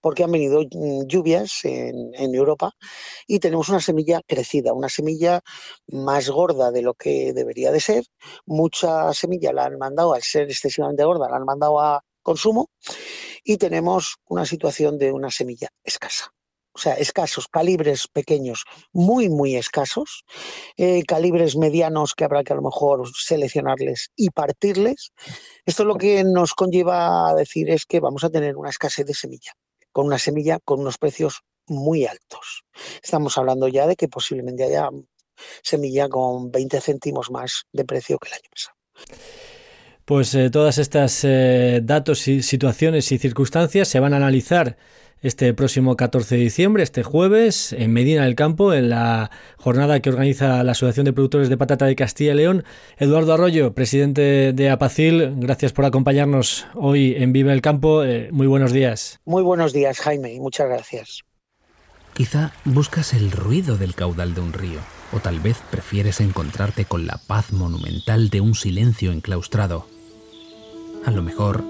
porque 0.00 0.24
han 0.24 0.32
venido 0.32 0.62
mm, 0.62 1.06
lluvias 1.06 1.64
en, 1.64 2.12
en, 2.14 2.34
Europa 2.34 2.72
y 3.26 3.38
tenemos 3.38 3.68
una 3.68 3.80
semilla 3.80 4.20
crecida, 4.26 4.72
una 4.72 4.88
semilla 4.88 5.40
más 5.86 6.28
gorda 6.28 6.70
de 6.72 6.82
lo 6.82 6.94
que 6.94 7.32
debería 7.32 7.70
de 7.70 7.80
ser. 7.80 8.04
Mucha 8.46 9.12
semilla 9.14 9.52
la 9.52 9.66
han 9.66 9.78
mandado, 9.78 10.14
al 10.14 10.22
ser 10.22 10.44
excesivamente 10.50 11.04
gorda, 11.04 11.28
la 11.30 11.36
han 11.36 11.44
mandado 11.44 11.78
a, 11.80 12.02
consumo 12.22 12.70
y 13.44 13.56
tenemos 13.56 14.16
una 14.26 14.46
situación 14.46 14.98
de 14.98 15.12
una 15.12 15.30
semilla 15.30 15.68
escasa. 15.84 16.32
o 16.74 16.78
sea, 16.78 16.94
escasos, 16.94 17.48
calibres 17.48 18.08
pequeños, 18.08 18.64
muy, 18.94 19.28
muy 19.28 19.56
escasos, 19.56 20.24
eh, 20.78 21.02
calibres 21.02 21.54
medianos 21.54 22.14
que 22.14 22.24
habrá 22.24 22.44
que 22.44 22.54
a 22.54 22.56
lo 22.56 22.62
mejor 22.62 23.06
seleccionarles 23.14 24.10
y 24.16 24.30
partirles. 24.30 25.12
Esto 25.66 25.84
lo 25.84 25.96
que 25.96 26.24
nos 26.24 26.54
conlleva 26.54 27.28
a 27.28 27.34
decir 27.34 27.68
es 27.68 27.84
que 27.84 28.00
vamos 28.00 28.24
a 28.24 28.30
tener 28.30 28.56
una 28.56 28.70
escasez 28.70 29.04
de 29.04 29.12
semilla, 29.12 29.52
con 29.92 30.06
una 30.06 30.18
semilla 30.18 30.58
con 30.64 30.80
unos 30.80 30.96
precios 30.96 31.42
muy 31.66 32.06
altos. 32.06 32.64
Estamos 33.02 33.36
hablando 33.36 33.68
ya 33.68 33.86
de 33.86 33.96
que 33.96 34.08
posiblemente 34.08 34.64
haya 34.64 34.88
semilla 35.62 36.08
con 36.08 36.50
20 36.50 36.80
céntimos 36.80 37.30
más 37.30 37.64
de 37.72 37.84
precio 37.84 38.18
que 38.18 38.28
el 38.28 38.34
año 38.34 38.48
pasado. 38.50 39.51
Pues 40.12 40.34
eh, 40.34 40.50
todas 40.50 40.76
estas 40.76 41.24
eh, 41.24 41.80
datos 41.82 42.28
y 42.28 42.42
situaciones 42.42 43.10
y 43.12 43.18
circunstancias 43.18 43.88
se 43.88 43.98
van 43.98 44.12
a 44.12 44.18
analizar 44.18 44.76
este 45.22 45.54
próximo 45.54 45.96
14 45.96 46.36
de 46.36 46.42
diciembre, 46.42 46.82
este 46.82 47.02
jueves, 47.02 47.72
en 47.72 47.94
Medina 47.94 48.24
del 48.24 48.34
Campo, 48.34 48.74
en 48.74 48.90
la 48.90 49.30
jornada 49.56 50.00
que 50.00 50.10
organiza 50.10 50.62
la 50.64 50.72
Asociación 50.72 51.06
de 51.06 51.14
Productores 51.14 51.48
de 51.48 51.56
Patata 51.56 51.86
de 51.86 51.96
Castilla 51.96 52.32
y 52.32 52.36
León. 52.36 52.62
Eduardo 52.98 53.32
Arroyo, 53.32 53.72
presidente 53.72 54.52
de 54.52 54.68
Apacil, 54.68 55.32
gracias 55.38 55.72
por 55.72 55.86
acompañarnos 55.86 56.66
hoy 56.74 57.14
en 57.16 57.32
Vive 57.32 57.54
el 57.54 57.62
Campo. 57.62 58.04
Eh, 58.04 58.28
muy 58.32 58.46
buenos 58.46 58.72
días. 58.74 59.18
Muy 59.24 59.42
buenos 59.42 59.72
días, 59.72 59.98
Jaime, 59.98 60.34
y 60.34 60.40
muchas 60.40 60.68
gracias. 60.68 61.22
Quizá 62.12 62.52
buscas 62.66 63.14
el 63.14 63.30
ruido 63.30 63.78
del 63.78 63.94
caudal 63.94 64.34
de 64.34 64.42
un 64.42 64.52
río, 64.52 64.80
o 65.10 65.20
tal 65.20 65.40
vez 65.40 65.56
prefieres 65.70 66.20
encontrarte 66.20 66.84
con 66.84 67.06
la 67.06 67.18
paz 67.26 67.50
monumental 67.54 68.28
de 68.28 68.42
un 68.42 68.54
silencio 68.54 69.10
enclaustrado. 69.10 69.86
A 71.04 71.10
lo 71.10 71.22
mejor 71.22 71.64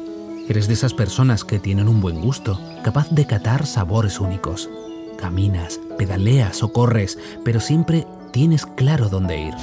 Eres 0.48 0.66
de 0.66 0.74
esas 0.74 0.92
personas 0.92 1.44
que 1.44 1.60
tienen 1.60 1.88
un 1.88 2.00
buen 2.00 2.20
gusto, 2.20 2.60
capaz 2.82 3.08
de 3.10 3.26
catar 3.26 3.64
sabores 3.64 4.18
únicos. 4.18 4.68
Caminas, 5.16 5.80
pedaleas 5.96 6.64
o 6.64 6.72
corres, 6.72 7.16
pero 7.44 7.60
siempre 7.60 8.06
tienes 8.32 8.66
claro 8.66 9.08
dónde 9.08 9.40
ir. 9.40 9.54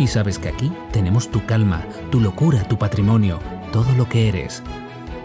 Y 0.00 0.08
sabes 0.08 0.40
que 0.40 0.48
aquí 0.48 0.72
tenemos 0.90 1.30
tu 1.30 1.46
calma, 1.46 1.86
tu 2.10 2.20
locura, 2.20 2.66
tu 2.66 2.76
patrimonio, 2.76 3.38
todo 3.72 3.92
lo 3.96 4.08
que 4.08 4.28
eres, 4.28 4.62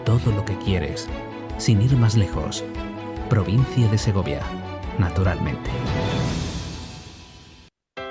todo 0.04 0.30
lo 0.30 0.44
que 0.44 0.56
quieres, 0.58 1.08
sin 1.58 1.82
ir 1.82 1.96
más 1.96 2.16
lejos. 2.16 2.62
Provincia 3.28 3.88
de 3.88 3.98
Segovia, 3.98 4.42
naturalmente. 4.98 5.70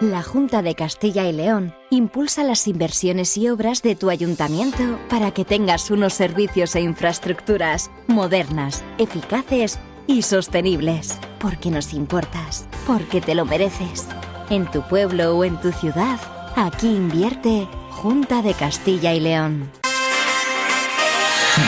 La 0.01 0.23
Junta 0.23 0.61
de 0.61 0.75
Castilla 0.75 1.27
y 1.27 1.33
León 1.33 1.75
impulsa 1.89 2.41
las 2.43 2.69
inversiones 2.69 3.35
y 3.35 3.49
obras 3.49 3.81
de 3.81 3.97
tu 3.97 4.09
ayuntamiento 4.09 4.97
para 5.09 5.31
que 5.31 5.43
tengas 5.43 5.91
unos 5.91 6.13
servicios 6.13 6.73
e 6.75 6.79
infraestructuras 6.79 7.91
modernas, 8.07 8.81
eficaces 8.97 9.77
y 10.07 10.21
sostenibles. 10.21 11.17
Porque 11.39 11.69
nos 11.69 11.93
importas, 11.93 12.65
porque 12.87 13.19
te 13.19 13.35
lo 13.35 13.43
mereces. 13.43 14.07
En 14.49 14.71
tu 14.71 14.83
pueblo 14.83 15.35
o 15.35 15.43
en 15.43 15.59
tu 15.59 15.73
ciudad, 15.73 16.17
aquí 16.55 16.87
invierte 16.87 17.67
Junta 17.89 18.41
de 18.41 18.53
Castilla 18.53 19.13
y 19.13 19.19
León. 19.19 19.69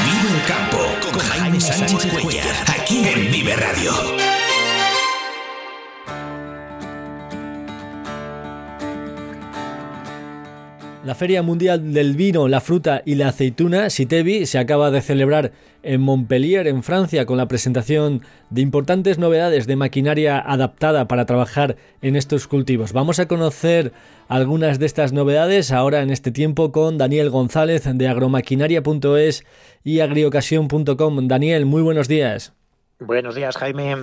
Vive 0.06 0.40
el 0.40 0.46
campo 0.48 0.78
con 1.12 1.20
Jaime 1.20 1.60
Sánchez 1.60 2.14
Cuellar, 2.14 2.46
aquí 2.70 3.06
en 3.10 3.30
Vive 3.30 3.58
Radio. 3.58 4.31
La 11.12 11.16
Feria 11.16 11.44
Mundial 11.44 11.94
del 11.94 12.16
Vino, 12.16 12.48
la 12.48 12.62
Fruta 12.62 13.02
y 13.06 13.16
la 13.16 13.28
Aceituna, 13.28 13.90
Sitevi, 13.90 14.46
se 14.46 14.58
acaba 14.58 14.92
de 14.92 15.02
celebrar 15.02 15.52
en 15.84 16.00
Montpellier, 16.00 16.68
en 16.68 16.84
Francia, 16.84 17.26
con 17.26 17.36
la 17.36 17.50
presentación 17.50 18.22
de 18.50 18.62
importantes 18.62 19.20
novedades 19.20 19.68
de 19.68 19.76
maquinaria 19.76 20.40
adaptada 20.40 21.10
para 21.10 21.26
trabajar 21.26 21.76
en 22.02 22.16
estos 22.16 22.48
cultivos. 22.48 22.94
Vamos 22.94 23.20
a 23.20 23.28
conocer 23.28 23.92
algunas 24.30 24.80
de 24.80 24.86
estas 24.86 25.12
novedades 25.12 25.74
ahora 25.74 26.02
en 26.02 26.12
este 26.12 26.32
tiempo 26.32 26.72
con 26.72 26.98
Daniel 26.98 27.30
González 27.30 27.84
de 27.94 28.08
agromaquinaria.es 28.08 29.44
y 29.84 30.00
agriocasión.com. 30.00 31.28
Daniel, 31.28 31.66
muy 31.66 31.82
buenos 31.82 32.08
días. 32.08 32.54
Buenos 33.02 33.36
días, 33.36 33.58
Jaime. 33.58 33.98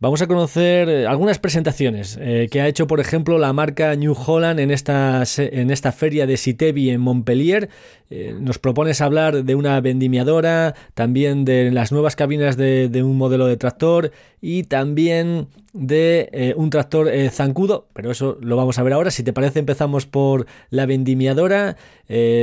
Vamos 0.00 0.22
a 0.22 0.28
conocer 0.28 0.88
eh, 0.88 1.06
algunas 1.08 1.40
presentaciones 1.40 2.16
eh, 2.20 2.46
que 2.52 2.60
ha 2.60 2.68
hecho, 2.68 2.86
por 2.86 3.00
ejemplo, 3.00 3.36
la 3.36 3.52
marca 3.52 3.96
New 3.96 4.14
Holland 4.14 4.60
en 4.60 4.70
esta, 4.70 5.24
en 5.38 5.72
esta 5.72 5.90
feria 5.90 6.24
de 6.24 6.36
Sitevi 6.36 6.90
en 6.90 7.00
Montpellier. 7.00 7.68
Eh, 8.08 8.32
nos 8.38 8.60
propones 8.60 9.00
hablar 9.00 9.42
de 9.42 9.54
una 9.56 9.80
vendimiadora, 9.80 10.76
también 10.94 11.44
de 11.44 11.72
las 11.72 11.90
nuevas 11.90 12.14
cabinas 12.14 12.56
de, 12.56 13.02
un 13.02 13.18
modelo 13.18 13.46
de 13.46 13.56
tractor 13.56 14.12
y 14.40 14.62
también 14.62 15.48
de 15.72 16.54
un 16.56 16.70
tractor 16.70 17.10
zancudo, 17.30 17.88
pero 17.92 18.12
eso 18.12 18.38
lo 18.40 18.56
vamos 18.56 18.78
a 18.78 18.84
ver 18.84 18.92
ahora. 18.92 19.10
Si 19.10 19.24
te 19.24 19.32
parece, 19.32 19.58
empezamos 19.58 20.06
por 20.06 20.46
la 20.70 20.86
vendimiadora. 20.86 21.76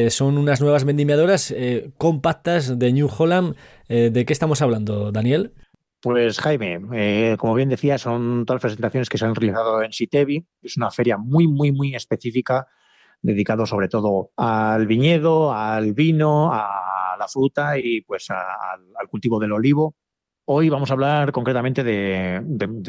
son 0.09 0.37
unas 0.37 0.59
nuevas 0.59 0.83
vendimiadoras 0.83 1.55
compactas 1.97 2.77
de 2.77 2.91
New 2.91 3.09
Holland. 3.17 3.55
¿De 3.87 4.25
qué 4.25 4.33
estamos 4.33 4.61
hablando, 4.61 5.11
Daniel? 5.11 5.51
Pues 6.01 6.39
Jaime, 6.39 6.81
eh, 6.93 7.35
como 7.37 7.55
bien 7.55 7.69
decía, 7.69 7.97
son 7.97 8.45
todas 8.45 8.57
las 8.57 8.69
presentaciones 8.69 9.09
que 9.09 9.17
se 9.17 9.25
han 9.25 9.33
realizado 9.33 9.81
en 9.81 9.91
Sitevi. 9.91 10.45
Es 10.61 10.77
una 10.77 10.91
feria 10.91 11.17
muy, 11.17 11.47
muy, 11.47 11.71
muy 11.71 11.95
específica, 11.95 12.67
dedicado 13.21 13.65
sobre 13.65 13.87
todo 13.87 14.31
al 14.37 14.85
viñedo, 14.85 15.51
al 15.51 15.93
vino, 15.93 16.53
a 16.53 17.15
la 17.17 17.27
fruta 17.27 17.79
y 17.79 18.01
pues 18.01 18.29
al 18.29 19.07
cultivo 19.09 19.39
del 19.39 19.53
olivo. 19.53 19.95
Hoy 20.45 20.69
vamos 20.69 20.91
a 20.91 20.93
hablar 20.93 21.31
concretamente 21.31 21.83
de, 21.83 22.39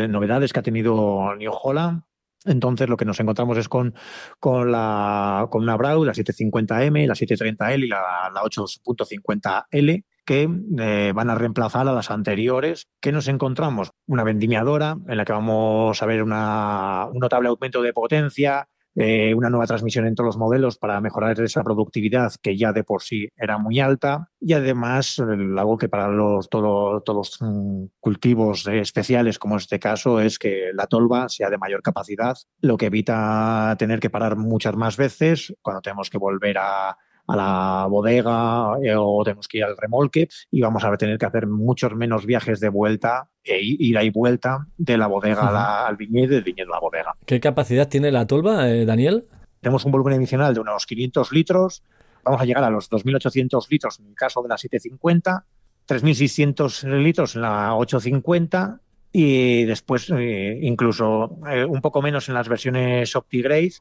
novedades 0.09 0.53
que 0.53 0.61
ha 0.61 0.63
tenido 0.63 1.35
New 1.37 1.53
Holland. 1.63 2.03
Entonces 2.45 2.89
lo 2.89 2.99
que 2.99 3.07
nos 3.07 3.19
encontramos 3.19 3.57
es 3.57 3.69
con, 3.69 3.95
con, 4.39 4.71
la, 4.71 5.49
con 5.51 5.63
una 5.63 5.77
Brau, 5.77 6.05
la 6.05 6.13
750M, 6.13 7.07
la 7.07 7.15
730L 7.15 7.85
y 7.85 7.89
la, 7.89 8.31
la 8.33 8.43
8.50L 8.43 10.05
que 10.27 10.51
eh, 10.79 11.13
van 11.15 11.31
a 11.31 11.37
reemplazar 11.37 11.89
a 11.89 11.93
las 11.93 12.11
anteriores. 12.11 12.89
¿Qué 13.01 13.13
nos 13.13 13.29
encontramos? 13.29 13.93
Una 14.07 14.25
vendimiadora 14.25 14.97
en 15.09 15.17
la 15.17 15.25
que 15.25 15.33
vamos 15.33 16.03
a 16.03 16.07
ver 16.07 16.23
un 16.23 16.31
notable 16.31 17.49
aumento 17.49 17.81
de 17.81 17.93
potencia, 17.93 18.69
eh, 18.97 19.35
una 19.35 19.51
nueva 19.51 19.67
transmisión 19.67 20.07
en 20.07 20.15
todos 20.15 20.27
los 20.27 20.39
modelos 20.39 20.79
para 20.79 21.01
mejorar 21.01 21.39
esa 21.41 21.63
productividad 21.63 22.33
que 22.43 22.57
ya 22.57 22.73
de 22.73 22.83
por 22.83 23.03
sí 23.03 23.29
era 23.37 23.59
muy 23.59 23.79
alta 23.79 24.31
y 24.41 24.55
además 24.55 25.21
algo 25.21 25.77
que 25.77 25.91
para 25.91 26.09
los, 26.09 26.49
todos 26.49 27.03
los 27.07 27.37
mm, 27.41 27.85
cultivos 28.01 28.67
especiales 28.67 29.39
como 29.39 29.59
este 29.59 29.79
caso 29.79 30.19
es 30.19 30.39
que 30.39 30.71
la 30.73 30.87
tolva 30.87 31.29
sea 31.29 31.51
de 31.51 31.59
mayor 31.59 31.83
capacidad, 31.83 32.37
lo 32.63 32.79
que 32.79 32.87
evita 32.87 33.77
tener 33.79 34.01
que 34.01 34.09
parar 34.09 34.37
muchas 34.37 34.75
más 34.77 34.97
veces 34.97 35.55
cuando 35.61 35.83
tenemos 35.83 36.09
que 36.09 36.17
volver 36.17 36.57
a, 36.57 36.97
a 37.27 37.37
la 37.37 37.87
bodega 37.89 38.77
eh, 38.83 38.95
o 38.97 39.23
tenemos 39.25 39.49
que 39.49 39.59
ir 39.59 39.65
al 39.65 39.77
remolque 39.77 40.29
y 40.51 40.61
vamos 40.61 40.85
a 40.85 40.97
tener 40.97 41.19
que 41.19 41.27
hacer 41.27 41.47
muchos 41.47 41.95
menos 41.95 42.27
viajes 42.27 42.61
de 42.61 42.69
vuelta 42.69 43.29
e 43.43 43.61
ida 43.63 44.03
y 44.03 44.11
vuelta 44.11 44.67
de 44.77 44.97
la 44.97 45.07
bodega 45.07 45.87
al 45.87 45.97
viñedo 45.97 46.33
y 46.33 46.37
del 46.37 46.45
viñedo 46.45 46.73
a 46.73 46.77
la 46.77 46.81
bodega. 46.81 47.17
¿Qué 47.27 47.41
capacidad 47.41 47.89
tiene 47.89 48.11
la 48.11 48.27
tolva, 48.27 48.69
eh, 48.69 48.85
Daniel? 48.85 49.27
Tenemos 49.61 49.85
un 49.85 49.93
volumen 49.93 50.15
adicional 50.15 50.55
de 50.55 50.61
unos 50.61 50.87
500 50.87 51.33
litros, 51.33 51.83
vamos 52.25 52.41
a 52.41 52.45
llegar 52.45 52.65
a 52.65 52.71
los 52.71 52.91
2.800 52.91 53.69
litros 53.71 54.01
en 54.01 54.07
el 54.07 54.15
caso 54.15 54.43
de 54.43 54.49
la 54.49 54.59
750, 54.59 55.45
3.600 55.89 57.03
litros 57.03 57.37
en 57.37 57.43
la 57.43 57.75
850 57.77 58.81
y 59.13 59.65
después 59.65 60.11
eh, 60.11 60.59
incluso 60.63 61.39
un 61.69 61.81
poco 61.81 62.03
menos 62.03 62.29
en 62.29 62.35
las 62.35 62.49
versiones 62.49 63.15
OptiGrade 63.17 63.73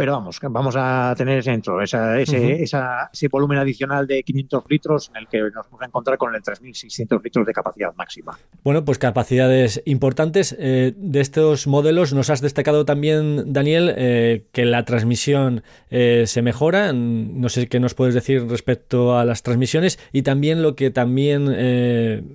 pero 0.00 0.12
vamos, 0.12 0.40
vamos 0.40 0.74
a 0.78 1.12
tener 1.14 1.44
dentro 1.44 1.82
ese, 1.82 2.22
ese, 2.22 3.28
volumen 3.28 3.58
adicional 3.58 4.06
de 4.06 4.22
500 4.22 4.64
litros 4.70 5.10
en 5.10 5.16
el 5.18 5.28
que 5.28 5.42
nos 5.42 5.66
vamos 5.66 5.82
a 5.82 5.84
encontrar 5.84 6.16
con 6.16 6.34
el 6.34 6.40
3.600 6.40 7.22
litros 7.22 7.44
de 7.44 7.52
capacidad 7.52 7.94
máxima. 7.94 8.38
Bueno, 8.64 8.82
pues 8.82 8.96
capacidades 8.96 9.82
importantes. 9.84 10.56
Eh, 10.58 10.94
de 10.96 11.20
estos 11.20 11.66
modelos 11.66 12.14
nos 12.14 12.30
has 12.30 12.40
destacado 12.40 12.86
también, 12.86 13.52
Daniel, 13.52 13.92
eh, 13.94 14.46
que 14.52 14.64
la 14.64 14.86
transmisión 14.86 15.64
eh, 15.90 16.24
se 16.26 16.40
mejora. 16.40 16.94
No 16.94 17.50
sé 17.50 17.68
qué 17.68 17.78
nos 17.78 17.92
puedes 17.92 18.14
decir 18.14 18.48
respecto 18.48 19.18
a 19.18 19.26
las 19.26 19.42
transmisiones 19.42 19.98
y 20.14 20.22
también 20.22 20.62
lo 20.62 20.76
que 20.76 20.90
también 20.90 21.46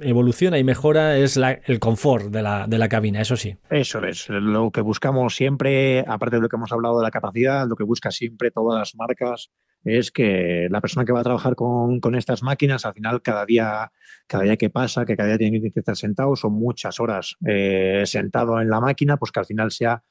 evoluciona 0.02 0.60
y 0.60 0.64
mejora 0.64 1.18
es 1.18 1.36
el 1.38 1.80
confort 1.80 2.26
de 2.28 2.44
la, 2.44 2.68
de 2.68 2.78
la 2.78 2.90
cabina, 2.90 3.22
eso 3.22 3.36
sí. 3.36 3.56
Eso 3.72 4.04
es, 4.06 4.30
lo 4.30 4.70
que 4.70 4.82
buscamos 4.82 5.36
siempre, 5.36 6.06
aparte 6.08 6.36
de 6.36 6.44
lo 6.44 6.50
que 6.50 6.58
hemos 6.58 6.72
hablado 6.72 7.00
de 7.00 7.04
la 7.04 7.10
capacidad, 7.10 7.55
lo 7.64 7.78
que 7.78 7.86
busca 7.86 8.12
siempre 8.12 8.52
todas 8.52 8.78
las 8.78 8.96
marcas 8.96 9.52
es 9.86 10.12
que 10.12 10.68
la 10.70 10.82
persona 10.82 11.06
que 11.06 11.14
va 11.14 11.20
a 11.20 11.24
trabajar 11.24 11.56
con, 11.56 12.02
estas 12.16 12.42
máquinas, 12.42 12.86
al 12.86 12.94
final, 12.94 13.22
cada 13.22 13.46
día, 13.46 13.92
cada 14.28 14.44
día 14.44 14.58
que 14.58 14.72
pasa, 14.72 15.06
que 15.06 15.16
cada 15.16 15.30
día 15.30 15.38
tiene 15.38 15.62
que 15.62 15.80
estar 15.80 15.96
sentado, 15.96 16.36
son 16.36 16.54
muchas 16.54 17.00
horas 17.00 17.38
eh, 17.48 18.02
sentado 18.06 18.60
en 18.60 18.70
la 18.70 18.82
máquina, 18.82 19.18
pues 19.18 19.32
que 19.32 19.40
al 19.40 19.46
final 19.46 19.72
sea 19.72 20.04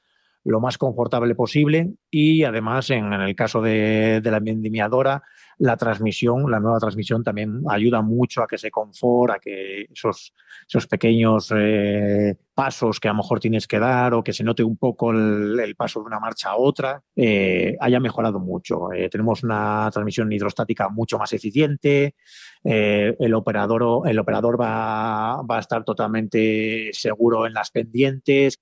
lo 0.45 0.61
más 0.61 0.77
confortable 0.77 1.35
posible 1.35 1.93
y 2.09 2.43
además 2.43 2.89
en, 2.91 3.11
el 3.11 3.35
caso 3.35 3.61
de, 3.61 4.21
de 4.21 4.31
la 4.31 4.39
vendimiadora 4.39 5.23
la 5.57 5.77
transmisión, 5.77 6.49
la 6.51 6.59
nueva 6.59 6.79
transmisión 6.79 7.23
también 7.23 7.63
ayuda 7.69 8.01
mucho 8.01 8.43
a 8.43 8.47
que 8.47 8.55
ese 8.55 8.71
confort, 8.71 9.33
a 9.35 9.39
que 9.39 9.83
esos, 9.83 10.33
esos 10.67 10.87
pequeños 10.87 11.51
eh, 11.55 12.35
pasos 12.53 12.99
que 12.99 13.07
a 13.07 13.11
lo 13.11 13.17
mejor 13.17 13.39
tienes 13.39 13.67
que 13.67 13.79
dar 13.79 14.13
o 14.13 14.23
que 14.23 14.33
se 14.33 14.43
note 14.43 14.63
un 14.63 14.77
poco 14.77 15.11
el, 15.11 15.75
paso 15.77 16.01
de 16.01 16.07
una 16.07 16.19
marcha 16.19 16.49
a 16.49 16.57
otra, 16.57 17.01
eh, 17.15 17.77
haya 17.79 17.99
mejorado 17.99 18.39
mucho. 18.39 18.91
Eh, 18.91 19.09
tenemos 19.09 19.43
una 19.43 19.89
transmisión 19.91 20.31
hidrostática 20.31 20.89
mucho 20.89 21.17
más 21.17 21.31
eficiente, 21.33 22.15
el 22.63 23.33
operador, 23.35 24.09
el 24.09 24.17
operador 24.17 24.59
va, 24.59 25.41
va 25.43 25.57
a 25.57 25.59
estar 25.59 25.83
totalmente 25.83 26.89
seguro 26.93 27.45
en 27.45 27.53
las 27.53 27.69
pendientes, 27.69 28.59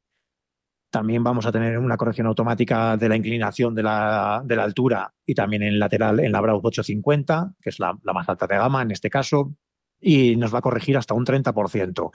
también 0.93 1.23
vamos 1.23 1.47
a 1.47 1.51
tener 1.51 1.79
una 1.79 1.97
corrección 1.97 2.27
automática 2.27 2.95
de 2.97 3.09
la 3.09 3.15
inclinación 3.15 3.73
de 3.73 3.81
la, 3.81 4.43
altura 4.59 5.12
y 5.25 5.33
también 5.33 5.63
en 5.63 5.79
lateral 5.79 6.19
en 6.19 6.31
la 6.31 6.39
Browse 6.39 6.67
850, 6.67 7.55
que 7.59 7.71
es 7.71 7.79
la, 7.79 7.97
más 8.13 8.29
alta 8.29 8.45
de 8.45 8.57
gama 8.57 8.83
en 8.83 8.91
este 8.91 9.09
caso 9.09 9.55
y 10.00 10.35
nos 10.35 10.53
va 10.53 10.59
a 10.59 10.62
corregir 10.62 10.95
hasta 10.95 11.15
un 11.15 11.25
30%. 11.25 12.12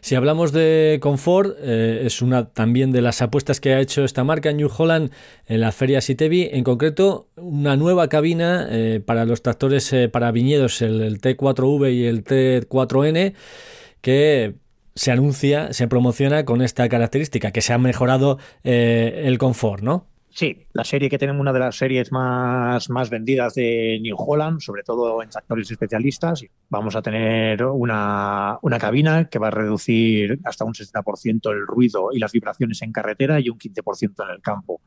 Si 0.00 0.14
hablamos 0.14 0.52
de 0.52 1.00
confort, 1.02 1.56
eh, 1.58 2.02
es 2.04 2.22
una 2.22 2.50
también 2.50 2.92
de 2.92 3.02
las 3.02 3.22
apuestas 3.22 3.58
que 3.58 3.72
ha 3.74 3.80
hecho 3.80 4.04
esta 4.04 4.22
marca 4.22 4.52
New 4.52 4.70
Holland 4.76 5.10
en 5.46 5.60
la 5.60 5.72
feria 5.72 6.00
Sitevi, 6.00 6.48
en 6.52 6.62
concreto 6.62 7.28
una 7.34 7.76
nueva 7.76 8.08
cabina 8.08 8.68
eh, 8.70 9.02
para 9.04 9.24
los 9.24 9.42
tractores 9.42 9.92
eh, 9.92 10.08
para 10.08 10.30
viñedos, 10.30 10.80
el, 10.80 11.20
T4V 11.20 11.92
y 11.92 12.04
el 12.04 12.22
T4N, 12.22 13.34
que 14.00 14.62
se 14.94 15.10
anuncia, 15.10 15.72
se 15.72 15.88
promociona 15.88 16.44
con 16.44 16.62
esta 16.62 16.88
característica, 16.88 17.50
que 17.50 17.60
se 17.60 17.72
ha 17.72 17.78
mejorado 17.78 18.38
eh, 18.64 19.22
el 19.24 19.38
confort, 19.38 19.82
¿no? 19.82 20.06
Sí, 20.34 20.66
la 20.72 20.82
serie 20.82 21.10
que 21.10 21.18
tenemos, 21.18 21.42
una 21.42 21.52
de 21.52 21.58
las 21.58 21.76
series 21.76 22.10
más, 22.10 22.88
más 22.88 23.10
vendidas 23.10 23.54
de 23.54 23.98
New 24.00 24.16
Holland, 24.18 24.60
sobre 24.60 24.82
todo 24.82 25.22
en 25.22 25.28
tractores 25.28 25.70
especialistas. 25.70 26.42
Vamos 26.70 26.96
a 26.96 27.02
tener 27.02 27.62
una, 27.64 28.58
una 28.62 28.78
cabina 28.78 29.28
que 29.28 29.38
va 29.38 29.48
a 29.48 29.50
reducir 29.50 30.40
hasta 30.44 30.64
un 30.64 30.72
60% 30.72 31.52
el 31.52 31.66
ruido 31.66 32.08
y 32.12 32.18
las 32.18 32.32
vibraciones 32.32 32.80
en 32.80 32.92
carretera 32.92 33.40
y 33.40 33.50
un 33.50 33.58
15% 33.58 34.24
en 34.24 34.30
el 34.30 34.40
campo. 34.40 34.80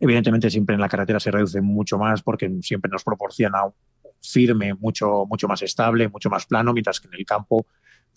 Evidentemente, 0.00 0.48
siempre 0.48 0.74
en 0.74 0.80
la 0.80 0.88
carretera 0.88 1.20
se 1.20 1.30
reduce 1.30 1.60
mucho 1.60 1.98
más 1.98 2.22
porque 2.22 2.50
siempre 2.62 2.90
nos 2.90 3.04
proporciona 3.04 3.66
un 3.66 3.74
firme 4.22 4.72
mucho, 4.72 5.26
mucho 5.26 5.48
más 5.48 5.60
estable, 5.60 6.08
mucho 6.08 6.30
más 6.30 6.46
plano, 6.46 6.72
mientras 6.72 6.98
que 6.98 7.08
en 7.08 7.14
el 7.14 7.26
campo 7.26 7.66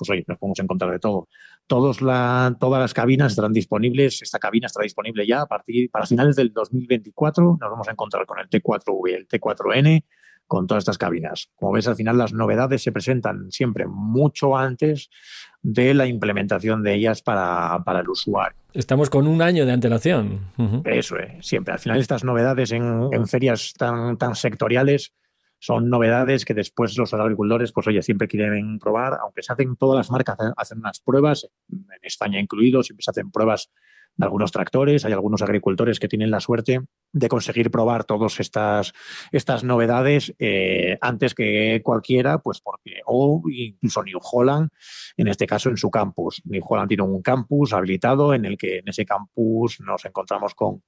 pues 0.01 0.09
oye, 0.09 0.25
nos 0.27 0.39
podemos 0.39 0.59
encontrar 0.59 0.89
de 0.89 0.97
todo. 0.97 1.27
Todos 1.67 2.01
la, 2.01 2.57
todas 2.59 2.81
las 2.81 2.91
cabinas 2.91 3.33
estarán 3.33 3.53
disponibles, 3.53 4.23
esta 4.23 4.39
cabina 4.39 4.65
estará 4.65 4.81
disponible 4.81 5.27
ya 5.27 5.41
a 5.41 5.45
partir, 5.45 5.91
para 5.91 6.07
finales 6.07 6.35
del 6.35 6.51
2024, 6.51 7.57
nos 7.61 7.69
vamos 7.69 7.87
a 7.87 7.91
encontrar 7.91 8.25
con 8.25 8.39
el 8.39 8.49
T4V 8.49 9.11
y 9.11 9.13
el 9.13 9.27
T4N, 9.27 10.03
con 10.47 10.65
todas 10.65 10.81
estas 10.81 10.97
cabinas. 10.97 11.51
Como 11.55 11.73
ves, 11.73 11.87
al 11.87 11.95
final 11.95 12.17
las 12.17 12.33
novedades 12.33 12.81
se 12.81 12.91
presentan 12.91 13.51
siempre 13.51 13.85
mucho 13.85 14.57
antes 14.57 15.11
de 15.61 15.93
la 15.93 16.07
implementación 16.07 16.81
de 16.81 16.95
ellas 16.95 17.21
para, 17.21 17.83
para 17.85 17.99
el 17.99 18.09
usuario. 18.09 18.57
Estamos 18.73 19.11
con 19.11 19.27
un 19.27 19.43
año 19.43 19.67
de 19.67 19.73
antelación. 19.73 20.39
Eso 20.83 21.19
es, 21.19 21.45
siempre. 21.45 21.73
Al 21.73 21.79
final 21.79 21.99
estas 21.99 22.23
novedades 22.23 22.71
en, 22.71 23.07
en 23.11 23.27
ferias 23.27 23.75
tan, 23.77 24.17
tan 24.17 24.33
sectoriales 24.33 25.13
son 25.61 25.89
novedades 25.89 26.43
que 26.43 26.55
después 26.55 26.97
los 26.97 27.13
agricultores, 27.13 27.71
pues 27.71 27.85
oye, 27.85 28.01
siempre 28.01 28.27
quieren 28.27 28.79
probar, 28.79 29.19
aunque 29.21 29.43
se 29.43 29.53
hacen 29.53 29.75
todas 29.75 29.95
las 29.95 30.09
marcas, 30.09 30.35
hacen 30.57 30.79
unas 30.79 30.99
pruebas, 31.01 31.47
en 31.69 31.85
España 32.01 32.39
incluido, 32.39 32.81
siempre 32.81 33.03
se 33.03 33.11
hacen 33.11 33.29
pruebas 33.29 33.69
de 34.15 34.25
algunos 34.25 34.51
tractores, 34.51 35.05
hay 35.05 35.13
algunos 35.13 35.41
agricultores 35.41 35.99
que 35.99 36.07
tienen 36.07 36.31
la 36.31 36.39
suerte 36.39 36.81
de 37.13 37.27
conseguir 37.27 37.71
probar 37.71 38.03
todas 38.03 38.39
estas, 38.39 38.93
estas 39.31 39.63
novedades 39.63 40.33
eh, 40.39 40.97
antes 41.01 41.33
que 41.33 41.81
cualquiera, 41.83 42.39
pues 42.39 42.61
porque, 42.61 43.01
o 43.05 43.41
incluso 43.49 44.03
New 44.03 44.19
Holland, 44.21 44.69
en 45.17 45.27
este 45.27 45.47
caso 45.47 45.69
en 45.69 45.77
su 45.77 45.89
campus. 45.89 46.41
New 46.45 46.61
Holland 46.67 46.87
tiene 46.87 47.03
un 47.03 47.21
campus 47.21 47.73
habilitado 47.73 48.33
en 48.33 48.45
el 48.45 48.57
que 48.57 48.79
en 48.79 48.87
ese 48.87 49.05
campus 49.05 49.79
nos 49.81 50.05
encontramos 50.05 50.55
con 50.55 50.83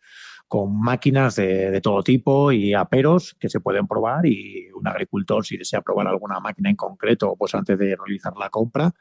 con 0.48 0.80
máquinas 0.80 1.36
de, 1.36 1.82
todo 1.82 2.03
tipo 2.03 2.51
y 2.51 2.74
aperos 2.74 3.36
que 3.39 3.50
se 3.50 3.60
pueden 3.60 3.88
probar 3.88 4.25
y 4.25 4.70
un 4.72 4.88
agricultor 4.88 5.44
si 5.44 5.58
desea 5.58 5.82
probar 5.82 6.08
alguna 6.08 6.39
máquina 6.39 6.70
en 6.70 6.75
concreto, 6.75 7.36
pues 7.38 7.56
antes 7.56 7.80
de 7.80 7.96
realizar 7.96 8.34
la 8.38 8.50
compra, 8.50 8.92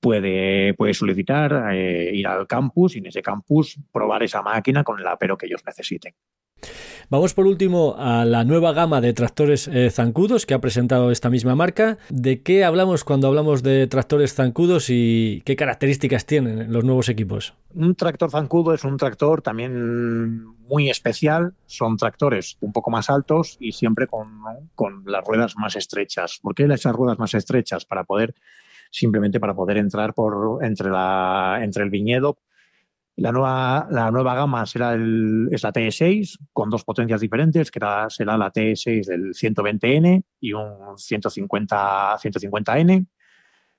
puede, 0.00 0.74
puede 0.74 0.94
solicitar 0.94 1.74
eh, 1.74 2.10
ir 2.14 2.26
al 2.26 2.46
campus 2.46 2.96
y 2.96 2.98
en 2.98 3.06
ese 3.06 3.22
campus 3.22 3.78
probar 3.92 4.22
esa 4.22 4.42
máquina 4.42 4.84
con 4.84 5.00
el 5.00 5.06
apero 5.06 5.36
que 5.36 5.46
ellos 5.46 5.62
necesiten. 5.66 6.14
Vamos 7.08 7.34
por 7.34 7.46
último 7.46 7.96
a 7.98 8.24
la 8.24 8.44
nueva 8.44 8.72
gama 8.72 9.00
de 9.00 9.12
tractores 9.12 9.66
eh, 9.66 9.90
zancudos 9.90 10.46
que 10.46 10.54
ha 10.54 10.60
presentado 10.60 11.10
esta 11.10 11.28
misma 11.28 11.56
marca. 11.56 11.98
¿De 12.08 12.42
qué 12.42 12.64
hablamos 12.64 13.02
cuando 13.02 13.26
hablamos 13.26 13.64
de 13.64 13.88
tractores 13.88 14.34
zancudos 14.34 14.86
y 14.90 15.42
qué 15.44 15.56
características 15.56 16.24
tienen 16.24 16.72
los 16.72 16.84
nuevos 16.84 17.08
equipos? 17.08 17.54
Un 17.74 17.96
tractor 17.96 18.30
zancudo 18.30 18.74
es 18.74 18.84
un 18.84 18.96
tractor 18.96 19.42
también 19.42 20.44
muy 20.68 20.88
especial. 20.88 21.54
Son 21.66 21.96
tractores 21.96 22.56
un 22.60 22.72
poco 22.72 22.90
más 22.90 23.10
altos 23.10 23.56
y 23.58 23.72
siempre 23.72 24.06
con, 24.06 24.42
con 24.76 25.02
las 25.04 25.24
ruedas 25.24 25.56
más 25.56 25.74
estrechas. 25.74 26.38
¿Por 26.40 26.54
qué 26.54 26.64
esas 26.64 26.94
ruedas 26.94 27.18
más 27.18 27.34
estrechas? 27.34 27.84
Para 27.84 28.04
poder 28.04 28.34
simplemente 28.90 29.40
para 29.40 29.54
poder 29.54 29.78
entrar 29.78 30.14
por 30.14 30.64
entre 30.64 30.90
la 30.90 31.60
entre 31.62 31.84
el 31.84 31.90
viñedo 31.90 32.38
la 33.20 33.32
nueva, 33.32 33.86
la 33.90 34.10
nueva 34.10 34.34
gama 34.34 34.64
será 34.64 34.94
el, 34.94 35.48
es 35.52 35.62
la 35.62 35.72
T6 35.72 36.38
con 36.54 36.70
dos 36.70 36.84
potencias 36.84 37.20
diferentes, 37.20 37.70
que 37.70 37.78
será 38.08 38.38
la 38.38 38.50
T6 38.50 39.04
del 39.04 39.34
120N 39.34 40.22
y 40.40 40.52
un 40.54 40.96
150, 40.96 42.16
150N. 42.16 43.06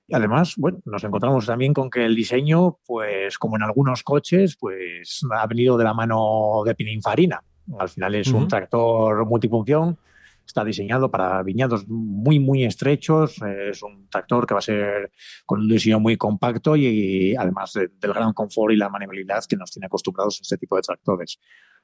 Y 0.06 0.14
además, 0.14 0.54
bueno, 0.56 0.80
nos 0.84 1.02
encontramos 1.02 1.46
también 1.46 1.74
con 1.74 1.90
que 1.90 2.04
el 2.04 2.14
diseño, 2.14 2.78
pues 2.86 3.36
como 3.36 3.56
en 3.56 3.64
algunos 3.64 4.04
coches, 4.04 4.56
pues 4.60 5.22
ha 5.32 5.46
venido 5.48 5.76
de 5.76 5.84
la 5.84 5.94
mano 5.94 6.62
de 6.64 6.76
Pininfarina. 6.76 7.42
Al 7.78 7.88
final 7.88 8.14
es 8.14 8.28
un 8.28 8.46
tractor 8.46 9.26
multifunción 9.26 9.98
Está 10.46 10.64
diseñado 10.64 11.10
para 11.10 11.42
viñados 11.42 11.86
muy, 11.88 12.38
muy 12.38 12.64
estrechos. 12.64 13.36
Es 13.68 13.82
un 13.82 14.08
tractor 14.08 14.46
que 14.46 14.54
va 14.54 14.58
a 14.58 14.62
ser 14.62 15.10
con 15.46 15.60
un 15.60 15.68
diseño 15.68 16.00
muy 16.00 16.16
compacto 16.16 16.76
y, 16.76 17.34
además 17.36 17.72
del 17.74 18.12
gran 18.12 18.32
confort 18.32 18.72
y 18.72 18.76
la 18.76 18.88
maniobrabilidad 18.88 19.44
que 19.48 19.56
nos 19.56 19.70
tiene 19.70 19.86
acostumbrados 19.86 20.38
a 20.38 20.42
este 20.42 20.58
tipo 20.58 20.76
de 20.76 20.82
tractores. 20.82 21.38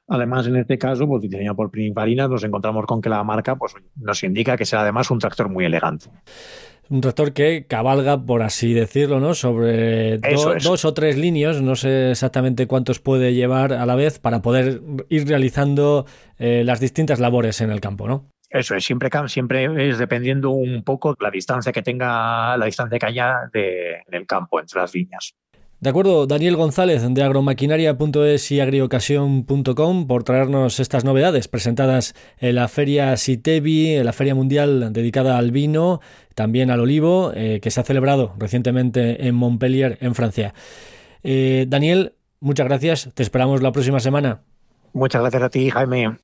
Además, 0.08 0.46
en 0.46 0.56
este 0.56 0.78
caso, 0.78 1.06
pues 1.06 1.22
diseñado 1.22 1.54
por 1.54 1.70
Pininfarina, 1.70 2.28
nos 2.28 2.42
encontramos 2.42 2.86
con 2.86 3.02
que 3.02 3.10
la 3.10 3.22
marca 3.24 3.56
pues, 3.56 3.74
nos 3.96 4.22
indica 4.24 4.56
que 4.56 4.64
será 4.64 4.82
además 4.82 5.10
un 5.10 5.18
tractor 5.18 5.50
muy 5.50 5.66
elegante. 5.66 6.06
Un 6.90 7.02
tractor 7.02 7.34
que 7.34 7.66
cabalga, 7.66 8.24
por 8.24 8.42
así 8.42 8.72
decirlo, 8.72 9.20
¿no? 9.20 9.34
Sobre 9.34 10.16
dos 10.16 10.86
o 10.86 10.94
tres 10.94 11.18
líneas, 11.18 11.60
no 11.60 11.76
sé 11.76 12.12
exactamente 12.12 12.66
cuántos 12.66 12.98
puede 12.98 13.34
llevar 13.34 13.74
a 13.74 13.84
la 13.84 13.94
vez 13.94 14.18
para 14.18 14.40
poder 14.40 14.80
ir 15.10 15.28
realizando 15.28 16.06
eh, 16.38 16.62
las 16.64 16.80
distintas 16.80 17.20
labores 17.20 17.60
en 17.60 17.70
el 17.70 17.80
campo, 17.80 18.08
¿no? 18.08 18.30
Eso 18.50 18.74
es, 18.74 18.84
siempre, 18.84 19.10
siempre 19.26 19.88
es 19.88 19.98
dependiendo 19.98 20.50
un 20.50 20.82
poco 20.82 21.14
la 21.20 21.30
distancia 21.30 21.72
que 21.72 21.82
tenga, 21.82 22.56
la 22.56 22.66
distancia 22.66 22.98
que 22.98 23.06
haya 23.06 23.50
de, 23.52 23.96
en 24.06 24.14
el 24.14 24.26
campo, 24.26 24.58
entre 24.60 24.80
las 24.80 24.92
viñas. 24.92 25.34
De 25.80 25.90
acuerdo, 25.90 26.26
Daniel 26.26 26.56
González 26.56 27.06
de 27.08 27.22
agromaquinaria.es 27.22 28.50
y 28.50 28.58
agriocasión.com 28.58 30.08
por 30.08 30.24
traernos 30.24 30.80
estas 30.80 31.04
novedades 31.04 31.46
presentadas 31.46 32.16
en 32.38 32.56
la 32.56 32.66
feria 32.66 33.16
Sitevi, 33.16 33.94
en 33.94 34.04
la 34.04 34.12
feria 34.12 34.34
mundial 34.34 34.92
dedicada 34.92 35.38
al 35.38 35.52
vino, 35.52 36.00
también 36.34 36.72
al 36.72 36.80
olivo, 36.80 37.30
eh, 37.32 37.60
que 37.62 37.70
se 37.70 37.80
ha 37.80 37.84
celebrado 37.84 38.34
recientemente 38.38 39.28
en 39.28 39.36
Montpellier, 39.36 39.98
en 40.00 40.16
Francia. 40.16 40.52
Eh, 41.22 41.66
Daniel, 41.68 42.14
muchas 42.40 42.66
gracias, 42.66 43.10
te 43.14 43.22
esperamos 43.22 43.62
la 43.62 43.70
próxima 43.70 44.00
semana. 44.00 44.40
Muchas 44.92 45.20
gracias 45.20 45.42
a 45.44 45.48
ti, 45.48 45.70
Jaime. 45.70 46.16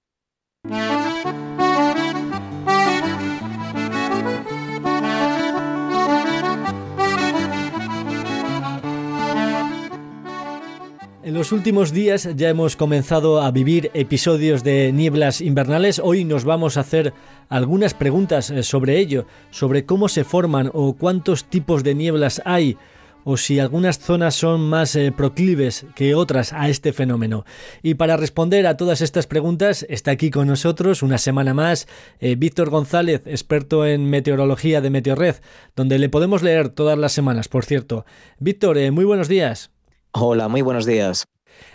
En 11.24 11.32
los 11.32 11.52
últimos 11.52 11.90
días 11.90 12.28
ya 12.36 12.50
hemos 12.50 12.76
comenzado 12.76 13.40
a 13.40 13.50
vivir 13.50 13.90
episodios 13.94 14.62
de 14.62 14.92
nieblas 14.92 15.40
invernales. 15.40 15.98
Hoy 15.98 16.26
nos 16.26 16.44
vamos 16.44 16.76
a 16.76 16.80
hacer 16.80 17.14
algunas 17.48 17.94
preguntas 17.94 18.50
eh, 18.50 18.62
sobre 18.62 18.98
ello, 18.98 19.24
sobre 19.50 19.86
cómo 19.86 20.10
se 20.10 20.24
forman 20.24 20.70
o 20.74 20.92
cuántos 20.92 21.46
tipos 21.46 21.82
de 21.82 21.94
nieblas 21.94 22.42
hay 22.44 22.76
o 23.24 23.38
si 23.38 23.58
algunas 23.58 24.00
zonas 24.00 24.34
son 24.34 24.68
más 24.68 24.94
eh, 24.96 25.12
proclives 25.16 25.86
que 25.94 26.14
otras 26.14 26.52
a 26.52 26.68
este 26.68 26.92
fenómeno. 26.92 27.46
Y 27.82 27.94
para 27.94 28.18
responder 28.18 28.66
a 28.66 28.76
todas 28.76 29.00
estas 29.00 29.26
preguntas 29.26 29.86
está 29.88 30.10
aquí 30.10 30.30
con 30.30 30.46
nosotros 30.46 31.02
una 31.02 31.16
semana 31.16 31.54
más 31.54 31.88
eh, 32.20 32.36
Víctor 32.36 32.68
González, 32.68 33.22
experto 33.24 33.86
en 33.86 34.10
meteorología 34.10 34.82
de 34.82 34.90
Meteorred, 34.90 35.36
donde 35.74 35.98
le 35.98 36.10
podemos 36.10 36.42
leer 36.42 36.68
todas 36.68 36.98
las 36.98 37.12
semanas, 37.12 37.48
por 37.48 37.64
cierto. 37.64 38.04
Víctor, 38.38 38.76
muy 38.92 39.06
buenos 39.06 39.28
días. 39.28 39.73
Hola, 40.16 40.46
muy 40.46 40.62
buenos 40.62 40.86
días. 40.86 41.26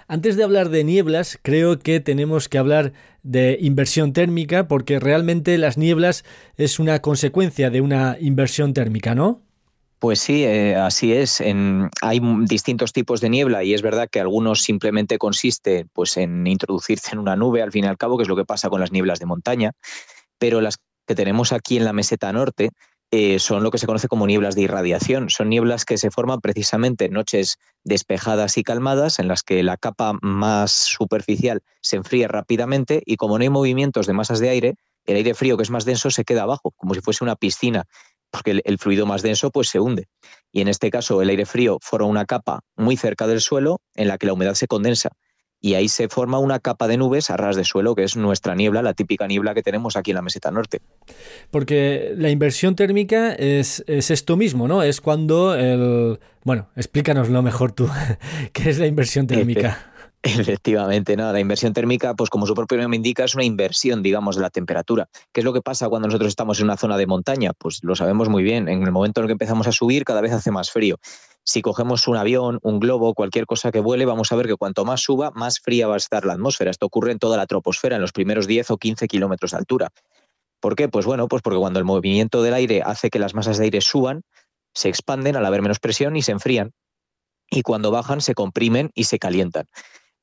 Antes 0.08 0.38
de 0.38 0.45
hablar 0.45 0.69
de 0.69 0.86
nieblas, 0.86 1.38
creo 1.41 1.78
que 1.78 1.99
tenemos 1.99 2.47
que 2.47 2.58
hablar 2.58 2.93
de 3.21 3.58
inversión 3.60 4.13
térmica 4.13 4.69
porque 4.69 4.97
realmente 4.97 5.58
las 5.58 5.78
nieblas 5.78 6.23
es 6.56 6.80
una 6.80 7.02
consecuencia 7.02 7.69
de 7.69 7.82
una 7.82 8.15
inversión 8.17 8.73
térmica, 8.73 9.13
¿no? 9.13 9.41
Pues 9.99 10.21
sí, 10.21 10.45
eh, 10.45 10.78
así 10.78 11.12
es. 11.12 11.43
hay 12.02 12.21
distintos 12.45 12.93
tipos 12.93 13.19
de 13.19 13.30
niebla 13.30 13.65
y 13.65 13.73
es 13.73 13.82
verdad 13.82 14.08
que 14.10 14.21
algunos 14.21 14.62
simplemente 14.62 15.17
consiste 15.17 15.86
pues, 15.91 16.15
en 16.15 16.47
introducirse 16.47 17.12
en 17.12 17.19
una 17.19 17.36
nube, 17.36 17.62
al 17.62 17.73
fin 17.73 17.84
y 17.84 17.88
al 17.88 17.97
cabo, 17.97 18.15
que 18.15 18.23
es 18.23 18.30
lo 18.30 18.38
que 18.38 18.45
pasa 18.45 18.69
con 18.69 18.80
las 18.80 18.93
nieblas 18.93 19.19
de 19.19 19.25
montaña, 19.25 19.73
pero 20.38 20.62
las 20.62 20.78
que 21.06 21.15
tenemos 21.15 21.52
aquí 21.52 21.75
en 21.75 21.84
la 21.84 21.91
meseta 21.91 22.32
norte 22.32 22.69
eh, 23.11 23.39
son 23.39 23.63
lo 23.63 23.71
que 23.71 23.79
se 23.79 23.87
conoce 23.87 24.07
como 24.07 24.27
nieblas 24.27 24.55
de 24.55 24.61
irradiación. 24.61 25.29
Son 25.29 25.49
nieblas 25.49 25.83
que 25.83 25.97
se 25.97 26.11
forman 26.11 26.41
precisamente 26.41 27.05
en 27.05 27.13
noches 27.13 27.57
despejadas 27.83 28.57
y 28.57 28.63
calmadas, 28.63 29.19
en 29.19 29.27
las 29.27 29.41
que 29.41 29.63
la 29.63 29.77
capa 29.77 30.13
más 30.21 30.71
superficial 30.71 31.61
se 31.81 31.95
enfría 31.95 32.27
rápidamente 32.27 33.01
y 33.05 33.15
como 33.15 33.37
no 33.37 33.43
hay 33.43 33.49
movimientos 33.49 34.05
de 34.05 34.13
masas 34.13 34.39
de 34.39 34.49
aire, 34.49 34.75
el 35.05 35.15
aire 35.15 35.33
frío 35.33 35.57
que 35.57 35.63
es 35.63 35.71
más 35.71 35.85
denso 35.85 36.11
se 36.11 36.23
queda 36.23 36.43
abajo, 36.43 36.71
como 36.77 36.93
si 36.93 37.01
fuese 37.01 37.23
una 37.23 37.35
piscina, 37.35 37.85
porque 38.29 38.51
el, 38.51 38.61
el 38.63 38.77
fluido 38.77 39.07
más 39.07 39.23
denso 39.23 39.49
pues 39.49 39.69
se 39.69 39.79
hunde. 39.79 40.07
Y 40.51 40.61
en 40.61 40.67
este 40.67 40.91
caso 40.91 41.21
el 41.21 41.29
aire 41.29 41.47
frío 41.47 41.79
forma 41.81 42.07
una 42.07 42.25
capa 42.25 42.61
muy 42.75 42.95
cerca 42.95 43.25
del 43.25 43.41
suelo 43.41 43.81
en 43.95 44.07
la 44.07 44.19
que 44.19 44.27
la 44.27 44.33
humedad 44.33 44.53
se 44.53 44.67
condensa 44.67 45.09
y 45.61 45.73
ahí 45.73 45.89
se 45.89 46.07
forma 46.07 46.39
una 46.39 46.59
capa 46.59 46.87
de 46.87 46.97
nubes 46.97 47.29
a 47.29 47.37
ras 47.37 47.55
de 47.55 47.65
suelo, 47.65 47.95
que 47.95 48.03
es 48.03 48.15
nuestra 48.15 48.55
niebla, 48.55 48.81
la 48.81 48.93
típica 48.93 49.27
niebla 49.27 49.53
que 49.53 49.63
tenemos 49.63 49.95
aquí 49.95 50.11
en 50.11 50.15
la 50.15 50.21
meseta 50.21 50.51
norte. 50.51 50.81
Porque 51.51 52.13
la 52.15 52.29
inversión 52.29 52.75
térmica 52.75 53.33
es, 53.33 53.83
esto 53.87 54.37
mismo, 54.37 54.67
¿no? 54.67 54.83
Es 54.83 55.01
cuando 55.01 55.55
el... 55.55 56.19
Bueno, 56.43 56.69
explícanoslo 56.75 57.41
mejor 57.41 57.73
tú, 57.73 57.89
¿qué 58.53 58.69
es 58.69 58.79
la 58.79 58.87
inversión 58.87 59.27
térmica? 59.27 59.91
Efectivamente, 60.21 61.15
¿no? 61.15 61.31
La 61.31 61.39
inversión 61.39 61.73
térmica, 61.73 62.13
pues 62.13 62.29
como 62.29 62.45
su 62.45 62.53
propio 62.53 62.77
nombre 62.77 62.97
indica, 62.97 63.23
es 63.23 63.35
una 63.35 63.45
inversión, 63.45 64.03
digamos, 64.03 64.35
de 64.35 64.41
la 64.41 64.49
temperatura. 64.49 65.07
¿Qué 65.31 65.41
es 65.41 65.45
lo 65.45 65.53
que 65.53 65.61
pasa 65.61 65.87
cuando 65.87 66.07
nosotros 66.09 66.27
estamos 66.29 66.59
en 66.59 66.65
una 66.65 66.75
zona 66.75 66.97
de 66.97 67.07
montaña? 67.07 67.51
Pues 67.57 67.79
lo 67.83 67.95
sabemos 67.95 68.27
muy 68.27 68.43
bien. 68.43 68.67
En 68.67 68.83
el 68.83 68.91
momento 68.91 69.21
en 69.21 69.25
el 69.25 69.27
que 69.27 69.33
empezamos 69.33 69.67
a 69.67 69.71
subir, 69.71 70.03
cada 70.03 70.19
vez 70.19 70.33
hace 70.33 70.51
más 70.51 70.71
frío 70.71 70.97
si 71.49 71.63
cogemos 71.63 72.07
un 72.07 72.15
avión, 72.15 72.59
un 72.62 72.79
globo, 72.79 73.15
cualquier 73.15 73.47
cosa 73.47 73.71
que 73.71 73.79
vuele, 73.79 74.05
vamos 74.05 74.31
a 74.31 74.35
ver 74.35 74.45
que 74.45 74.55
cuanto 74.55 74.85
más 74.85 75.01
suba, 75.01 75.31
más 75.31 75.59
fría 75.59 75.88
va 75.88 75.95
a 75.95 75.97
estar 75.97 76.23
la 76.23 76.33
atmósfera. 76.33 76.69
Esto 76.69 76.85
ocurre 76.85 77.12
en 77.12 77.17
toda 77.17 77.38
la 77.38 77.47
troposfera, 77.47 77.95
en 77.95 78.03
los 78.03 78.12
primeros 78.12 78.45
10 78.45 78.69
o 78.69 78.77
15 78.77 79.07
kilómetros 79.07 79.49
de 79.49 79.57
altura. 79.57 79.89
¿Por 80.59 80.75
qué? 80.75 80.89
Pues 80.89 81.07
bueno, 81.07 81.27
pues 81.27 81.41
porque 81.41 81.57
cuando 81.57 81.79
el 81.79 81.85
movimiento 81.85 82.43
del 82.43 82.53
aire 82.53 82.83
hace 82.85 83.09
que 83.09 83.17
las 83.17 83.33
masas 83.33 83.57
de 83.57 83.63
aire 83.63 83.81
suban, 83.81 84.21
se 84.75 84.89
expanden 84.89 85.35
al 85.38 85.45
haber 85.45 85.63
menos 85.63 85.79
presión 85.79 86.15
y 86.15 86.21
se 86.21 86.33
enfrían. 86.33 86.71
Y 87.49 87.63
cuando 87.63 87.89
bajan, 87.89 88.21
se 88.21 88.35
comprimen 88.35 88.91
y 88.93 89.05
se 89.05 89.17
calientan 89.17 89.65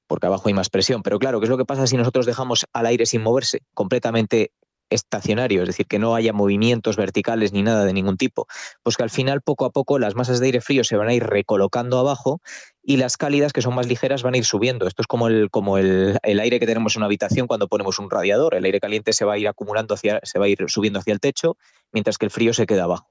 porque 0.07 0.29
abajo 0.29 0.47
hay 0.47 0.55
más 0.55 0.71
presión. 0.71 1.03
Pero 1.03 1.19
claro, 1.19 1.41
¿qué 1.41 1.47
es 1.47 1.51
lo 1.51 1.59
que 1.59 1.65
pasa 1.65 1.89
si 1.89 1.97
nosotros 1.97 2.27
dejamos 2.27 2.67
al 2.73 2.87
aire 2.87 3.07
sin 3.07 3.25
moverse, 3.25 3.63
completamente 3.75 4.53
estacionario, 4.91 5.63
es 5.63 5.69
decir, 5.69 5.87
que 5.87 5.99
no 5.99 6.15
haya 6.15 6.33
movimientos 6.33 6.97
verticales 6.97 7.53
ni 7.53 7.63
nada 7.63 7.85
de 7.85 7.93
ningún 7.93 8.17
tipo, 8.17 8.47
pues 8.83 8.97
que 8.97 9.03
al 9.03 9.11
final 9.11 9.43
poco 9.43 9.65
a 9.65 9.71
poco 9.71 9.99
las 9.99 10.15
masas 10.15 10.41
de 10.41 10.47
aire 10.47 10.61
frío 10.61 10.85
se 10.85 10.97
van 10.97 11.09
a 11.09 11.15
ir 11.15 11.25
recolocando 11.25 11.99
abajo 11.99 12.41
y 12.83 12.99
las 12.99 13.17
cálidas, 13.17 13.53
que 13.53 13.63
son 13.63 13.75
más 13.75 13.89
ligeras, 13.89 14.23
van 14.23 14.35
a 14.35 14.39
ir 14.39 14.45
subiendo. 14.45 14.87
Esto 14.87 15.03
es 15.03 15.09
como 15.09 15.27
el, 15.27 15.51
como 15.51 15.77
el, 15.79 16.19
aire 16.23 16.61
que 16.61 16.67
tenemos 16.67 16.95
en 16.95 17.01
una 17.01 17.07
habitación 17.07 17.49
cuando 17.49 17.67
ponemos 17.67 17.99
un 17.99 18.11
radiador. 18.11 18.55
El 18.55 18.65
aire 18.65 18.79
caliente 18.79 19.13
se 19.13 19.25
va 19.25 19.35
a 19.35 19.39
ir 19.39 19.49
acumulando 19.49 19.95
hacia, 19.95 20.21
se 20.23 20.39
va 20.39 20.45
a 20.45 20.49
ir 20.49 20.65
subiendo 20.69 21.01
hacia 21.01 21.13
el 21.13 21.21
techo, 21.21 21.57
mientras 21.93 22.17
que 22.17 22.27
el 22.27 22.31
frío 22.31 22.55
se 22.55 22.67
queda 22.67 22.85
abajo. 22.85 23.11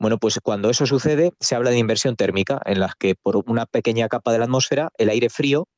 Bueno, 0.00 0.18
pues 0.18 0.40
cuando 0.42 0.68
eso 0.70 0.86
sucede, 0.86 1.32
se 1.38 1.54
habla 1.54 1.70
de 1.70 1.78
inversión 1.78 2.16
térmica, 2.16 2.60
en 2.64 2.80
la 2.80 2.92
que 2.98 3.14
por 3.14 3.36
una 3.46 3.66
pequeña 3.66 4.08
capa 4.08 4.32
de 4.32 4.38
la 4.38 4.44
atmósfera, 4.44 4.90
el 4.98 5.08
aire 5.08 5.30
frío 5.30 5.68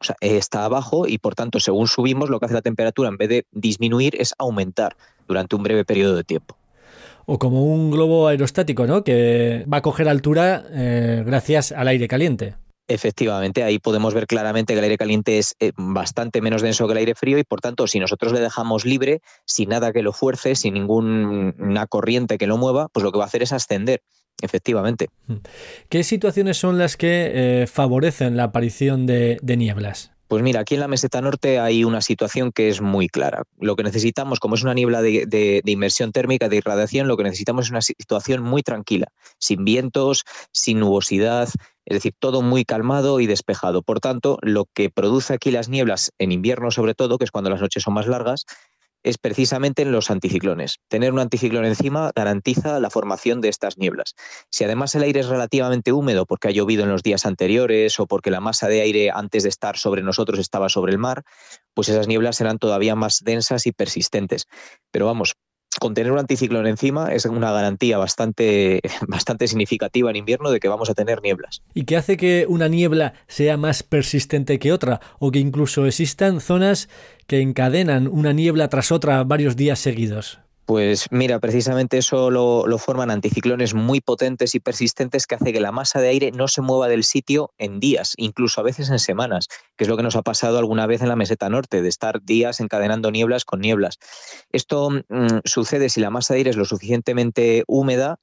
o 0.00 0.04
sea, 0.04 0.16
está 0.20 0.64
abajo 0.64 1.06
y 1.06 1.18
por 1.18 1.34
tanto, 1.34 1.60
según 1.60 1.88
subimos, 1.88 2.30
lo 2.30 2.38
que 2.38 2.46
hace 2.46 2.54
la 2.54 2.62
temperatura 2.62 3.08
en 3.08 3.16
vez 3.16 3.28
de 3.28 3.46
disminuir 3.52 4.14
es 4.20 4.34
aumentar 4.38 4.96
durante 5.26 5.56
un 5.56 5.62
breve 5.62 5.84
periodo 5.84 6.16
de 6.16 6.24
tiempo. 6.24 6.56
O 7.26 7.38
como 7.38 7.64
un 7.64 7.90
globo 7.90 8.28
aerostático, 8.28 8.86
¿no? 8.86 9.04
Que 9.04 9.66
va 9.72 9.78
a 9.78 9.82
coger 9.82 10.08
altura 10.08 10.64
eh, 10.70 11.22
gracias 11.26 11.72
al 11.72 11.88
aire 11.88 12.08
caliente. 12.08 12.54
Efectivamente, 12.88 13.62
ahí 13.62 13.78
podemos 13.78 14.14
ver 14.14 14.26
claramente 14.26 14.72
que 14.72 14.78
el 14.78 14.84
aire 14.84 14.96
caliente 14.96 15.38
es 15.38 15.54
eh, 15.60 15.72
bastante 15.76 16.40
menos 16.40 16.62
denso 16.62 16.86
que 16.86 16.92
el 16.92 16.98
aire 16.98 17.14
frío 17.14 17.38
y 17.38 17.44
por 17.44 17.60
tanto, 17.60 17.86
si 17.86 18.00
nosotros 18.00 18.32
le 18.32 18.40
dejamos 18.40 18.86
libre, 18.86 19.20
sin 19.44 19.68
nada 19.68 19.92
que 19.92 20.02
lo 20.02 20.14
fuerce, 20.14 20.54
sin 20.54 20.72
ninguna 20.72 21.86
corriente 21.86 22.38
que 22.38 22.46
lo 22.46 22.56
mueva, 22.56 22.88
pues 22.88 23.04
lo 23.04 23.12
que 23.12 23.18
va 23.18 23.24
a 23.24 23.26
hacer 23.26 23.42
es 23.42 23.52
ascender. 23.52 24.02
Efectivamente. 24.40 25.08
¿Qué 25.88 26.04
situaciones 26.04 26.56
son 26.56 26.78
las 26.78 26.96
que 26.96 27.62
eh, 27.62 27.66
favorecen 27.66 28.36
la 28.36 28.44
aparición 28.44 29.04
de, 29.04 29.38
nieblas? 29.42 30.12
Pues 30.28 30.42
mira, 30.42 30.60
aquí 30.60 30.74
en 30.74 30.80
la 30.80 30.88
meseta 30.88 31.22
norte 31.22 31.58
hay 31.58 31.84
una 31.84 32.02
situación 32.02 32.52
que 32.52 32.68
es 32.68 32.82
muy 32.82 33.08
clara. 33.08 33.44
Lo 33.58 33.76
que 33.76 33.82
necesitamos, 33.82 34.40
como 34.40 34.56
es 34.56 34.62
una 34.62 34.74
niebla 34.74 35.00
de, 35.00 35.62
inmersión 35.64 36.12
térmica, 36.12 36.50
de 36.50 36.56
irradiación, 36.56 37.08
lo 37.08 37.16
que 37.16 37.22
necesitamos 37.24 37.64
es 37.64 37.70
una 37.70 37.80
situación 37.80 38.42
muy 38.42 38.62
tranquila, 38.62 39.06
sin 39.38 39.64
vientos, 39.64 40.24
sin 40.52 40.80
nubosidad, 40.80 41.48
es 41.86 41.94
decir, 41.94 42.12
todo 42.18 42.42
muy 42.42 42.66
calmado 42.66 43.20
y 43.20 43.26
despejado. 43.26 43.80
Por 43.80 44.00
tanto, 44.00 44.36
lo 44.42 44.66
que 44.74 44.90
produce 44.90 45.32
aquí 45.32 45.50
las 45.50 45.70
nieblas 45.70 46.12
en 46.18 46.30
invierno 46.32 46.70
sobre 46.70 46.94
todo, 46.94 47.16
que 47.16 47.24
es 47.24 47.30
cuando 47.30 47.48
las 47.48 47.62
noches 47.62 47.82
son 47.82 47.94
más 47.94 48.06
largas, 48.06 48.44
es 49.02 49.18
precisamente 49.18 49.82
en 49.82 49.92
los 49.92 50.10
anticiclones. 50.10 50.78
Tener 50.88 51.12
un 51.12 51.20
anticiclón 51.20 51.64
encima 51.64 52.10
garantiza 52.14 52.80
la 52.80 52.90
formación 52.90 53.40
de 53.40 53.48
estas 53.48 53.78
nieblas. 53.78 54.14
Si 54.50 54.64
además 54.64 54.94
el 54.94 55.02
aire 55.02 55.20
es 55.20 55.28
relativamente 55.28 55.92
húmedo 55.92 56.26
porque 56.26 56.48
ha 56.48 56.50
llovido 56.50 56.84
en 56.84 56.90
los 56.90 57.02
días 57.02 57.26
anteriores 57.26 57.98
o 58.00 58.06
porque 58.06 58.30
la 58.30 58.40
masa 58.40 58.68
de 58.68 58.80
aire 58.80 59.10
antes 59.10 59.42
de 59.42 59.48
estar 59.48 59.76
sobre 59.76 60.02
nosotros 60.02 60.38
estaba 60.38 60.68
sobre 60.68 60.92
el 60.92 60.98
mar, 60.98 61.22
pues 61.74 61.88
esas 61.88 62.08
nieblas 62.08 62.36
serán 62.36 62.58
todavía 62.58 62.94
más 62.94 63.20
densas 63.24 63.66
y 63.66 63.72
persistentes. 63.72 64.46
Pero 64.90 65.06
vamos, 65.06 65.34
con 65.78 65.94
tener 65.94 66.12
un 66.12 66.18
anticiclón 66.18 66.66
encima 66.66 67.12
es 67.12 67.24
una 67.24 67.52
garantía 67.52 67.98
bastante, 67.98 68.80
bastante 69.08 69.46
significativa 69.46 70.10
en 70.10 70.16
invierno 70.16 70.50
de 70.50 70.60
que 70.60 70.68
vamos 70.68 70.90
a 70.90 70.94
tener 70.94 71.22
nieblas. 71.22 71.62
¿Y 71.74 71.84
qué 71.84 71.96
hace 71.96 72.16
que 72.16 72.46
una 72.48 72.68
niebla 72.68 73.14
sea 73.26 73.56
más 73.56 73.82
persistente 73.82 74.58
que 74.58 74.72
otra? 74.72 75.00
¿O 75.18 75.30
que 75.30 75.38
incluso 75.38 75.86
existan 75.86 76.40
zonas 76.40 76.88
que 77.26 77.40
encadenan 77.40 78.08
una 78.08 78.32
niebla 78.32 78.68
tras 78.68 78.92
otra 78.92 79.22
varios 79.24 79.56
días 79.56 79.78
seguidos? 79.78 80.40
Pues 80.68 81.06
mira, 81.10 81.38
precisamente 81.38 81.96
eso 81.96 82.30
lo, 82.30 82.76
forman 82.76 83.10
anticiclones 83.10 83.72
muy 83.72 84.02
potentes 84.02 84.54
y 84.54 84.60
persistentes 84.60 85.26
que 85.26 85.36
hace 85.36 85.50
que 85.50 85.60
la 85.60 85.72
masa 85.72 85.98
de 85.98 86.08
aire 86.08 86.30
no 86.30 86.46
se 86.46 86.60
mueva 86.60 86.88
del 86.88 87.04
sitio 87.04 87.54
en 87.56 87.80
días, 87.80 88.12
incluso 88.18 88.60
a 88.60 88.64
veces 88.64 88.90
en 88.90 88.98
semanas, 88.98 89.48
que 89.78 89.84
es 89.84 89.88
lo 89.88 89.96
que 89.96 90.02
nos 90.02 90.14
ha 90.14 90.20
pasado 90.20 90.58
alguna 90.58 90.86
vez 90.86 91.00
en 91.00 91.08
la 91.08 91.16
meseta 91.16 91.48
norte, 91.48 91.80
de 91.80 91.88
estar 91.88 92.22
días 92.22 92.60
encadenando 92.60 93.10
nieblas 93.10 93.46
con 93.46 93.60
nieblas. 93.60 93.98
Esto 94.52 94.90
mm, 94.90 95.38
sucede 95.46 95.88
si 95.88 96.02
la 96.02 96.10
masa 96.10 96.34
de 96.34 96.38
aire 96.40 96.50
es 96.50 96.56
lo 96.58 96.66
suficientemente 96.66 97.64
húmeda, 97.66 98.20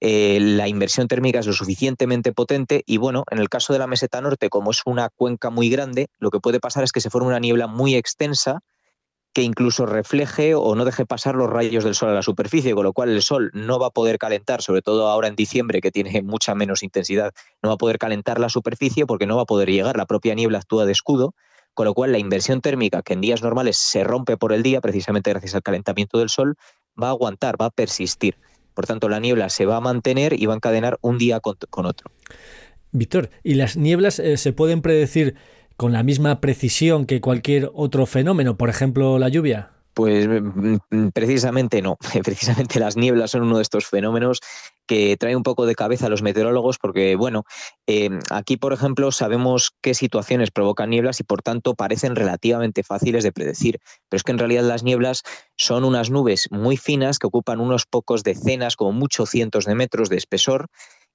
eh, 0.00 0.38
la 0.40 0.68
inversión 0.68 1.08
térmica 1.08 1.40
es 1.40 1.48
lo 1.48 1.52
suficientemente 1.52 2.32
potente 2.32 2.84
y 2.86 2.98
bueno, 2.98 3.24
en 3.28 3.38
el 3.38 3.48
caso 3.48 3.72
de 3.72 3.80
la 3.80 3.88
meseta 3.88 4.20
norte, 4.20 4.50
como 4.50 4.70
es 4.70 4.82
una 4.86 5.08
cuenca 5.08 5.50
muy 5.50 5.68
grande, 5.68 6.10
lo 6.20 6.30
que 6.30 6.38
puede 6.38 6.60
pasar 6.60 6.84
es 6.84 6.92
que 6.92 7.00
se 7.00 7.10
forme 7.10 7.26
una 7.26 7.40
niebla 7.40 7.66
muy 7.66 7.96
extensa 7.96 8.60
que 9.32 9.42
incluso 9.42 9.86
refleje 9.86 10.54
o 10.54 10.74
no 10.74 10.84
deje 10.84 11.06
pasar 11.06 11.34
los 11.34 11.50
rayos 11.50 11.84
del 11.84 11.94
sol 11.94 12.10
a 12.10 12.14
la 12.14 12.22
superficie, 12.22 12.74
con 12.74 12.84
lo 12.84 12.92
cual 12.92 13.10
el 13.10 13.22
sol 13.22 13.50
no 13.54 13.78
va 13.78 13.88
a 13.88 13.90
poder 13.90 14.18
calentar, 14.18 14.62
sobre 14.62 14.82
todo 14.82 15.08
ahora 15.08 15.28
en 15.28 15.36
diciembre 15.36 15.80
que 15.80 15.90
tiene 15.90 16.22
mucha 16.22 16.54
menos 16.54 16.82
intensidad, 16.82 17.32
no 17.62 17.68
va 17.68 17.74
a 17.74 17.78
poder 17.78 17.98
calentar 17.98 18.40
la 18.40 18.48
superficie 18.48 19.06
porque 19.06 19.26
no 19.26 19.36
va 19.36 19.42
a 19.42 19.46
poder 19.46 19.70
llegar, 19.70 19.96
la 19.96 20.06
propia 20.06 20.34
niebla 20.34 20.58
actúa 20.58 20.86
de 20.86 20.92
escudo, 20.92 21.34
con 21.74 21.86
lo 21.86 21.94
cual 21.94 22.10
la 22.10 22.18
inversión 22.18 22.60
térmica 22.60 23.02
que 23.02 23.12
en 23.12 23.20
días 23.20 23.42
normales 23.42 23.76
se 23.76 24.02
rompe 24.02 24.36
por 24.36 24.52
el 24.52 24.64
día, 24.64 24.80
precisamente 24.80 25.30
gracias 25.30 25.54
al 25.54 25.62
calentamiento 25.62 26.18
del 26.18 26.28
sol, 26.28 26.56
va 27.00 27.06
a 27.08 27.10
aguantar, 27.10 27.60
va 27.60 27.66
a 27.66 27.70
persistir. 27.70 28.36
Por 28.74 28.86
tanto, 28.86 29.08
la 29.08 29.20
niebla 29.20 29.48
se 29.48 29.66
va 29.66 29.76
a 29.76 29.80
mantener 29.80 30.32
y 30.40 30.46
va 30.46 30.54
a 30.54 30.56
encadenar 30.56 30.98
un 31.00 31.18
día 31.18 31.40
con, 31.40 31.86
otro. 31.86 32.10
Víctor, 32.90 33.30
¿y 33.44 33.54
las 33.54 33.76
nieblas 33.76 34.18
eh, 34.18 34.36
se 34.36 34.52
pueden 34.52 34.82
predecir 34.82 35.36
con 35.78 35.92
la 35.92 36.02
misma 36.02 36.40
precisión 36.40 37.06
que 37.06 37.20
cualquier 37.20 37.70
otro 37.72 38.04
fenómeno, 38.04 38.56
por 38.56 38.68
ejemplo 38.68 39.16
la 39.20 39.28
lluvia? 39.28 39.70
Pues 39.94 40.26
mm, 40.26 40.76
mm, 40.90 41.10
precisamente 41.14 41.80
no. 41.82 41.96
Precisamente 42.24 42.80
las 42.80 42.96
nieblas 42.96 43.30
son 43.30 43.42
uno 43.42 43.56
de 43.56 43.62
estos 43.62 43.86
fenómenos 43.86 44.40
que 44.88 45.16
trae 45.16 45.36
un 45.36 45.44
poco 45.44 45.66
de 45.66 45.76
cabeza 45.76 46.06
a 46.06 46.08
los 46.08 46.22
meteorólogos 46.22 46.78
porque, 46.78 47.14
bueno, 47.14 47.44
em, 47.86 48.18
aquí, 48.30 48.56
por 48.56 48.72
ejemplo, 48.72 49.12
sabemos 49.12 49.70
qué 49.80 49.94
situaciones 49.94 50.50
provocan 50.50 50.90
nieblas 50.90 51.20
y, 51.20 51.24
por 51.24 51.42
tanto, 51.42 51.74
parecen 51.74 52.16
relativamente 52.16 52.82
fáciles 52.82 53.22
de 53.22 53.30
predecir. 53.30 53.78
Pero 54.08 54.16
es 54.18 54.24
que 54.24 54.32
en 54.32 54.38
realidad 54.38 54.64
las 54.64 54.82
nieblas 54.82 55.22
son 55.56 55.84
unas 55.84 56.10
nubes 56.10 56.48
muy 56.50 56.76
finas 56.76 57.20
que 57.20 57.28
ocupan 57.28 57.60
unos 57.60 57.86
pocos 57.86 58.24
decenas, 58.24 58.74
como 58.74 58.92
muchos 58.92 59.30
cientos 59.30 59.64
de 59.64 59.76
metros 59.76 60.08
de 60.08 60.16
espesor 60.16 60.66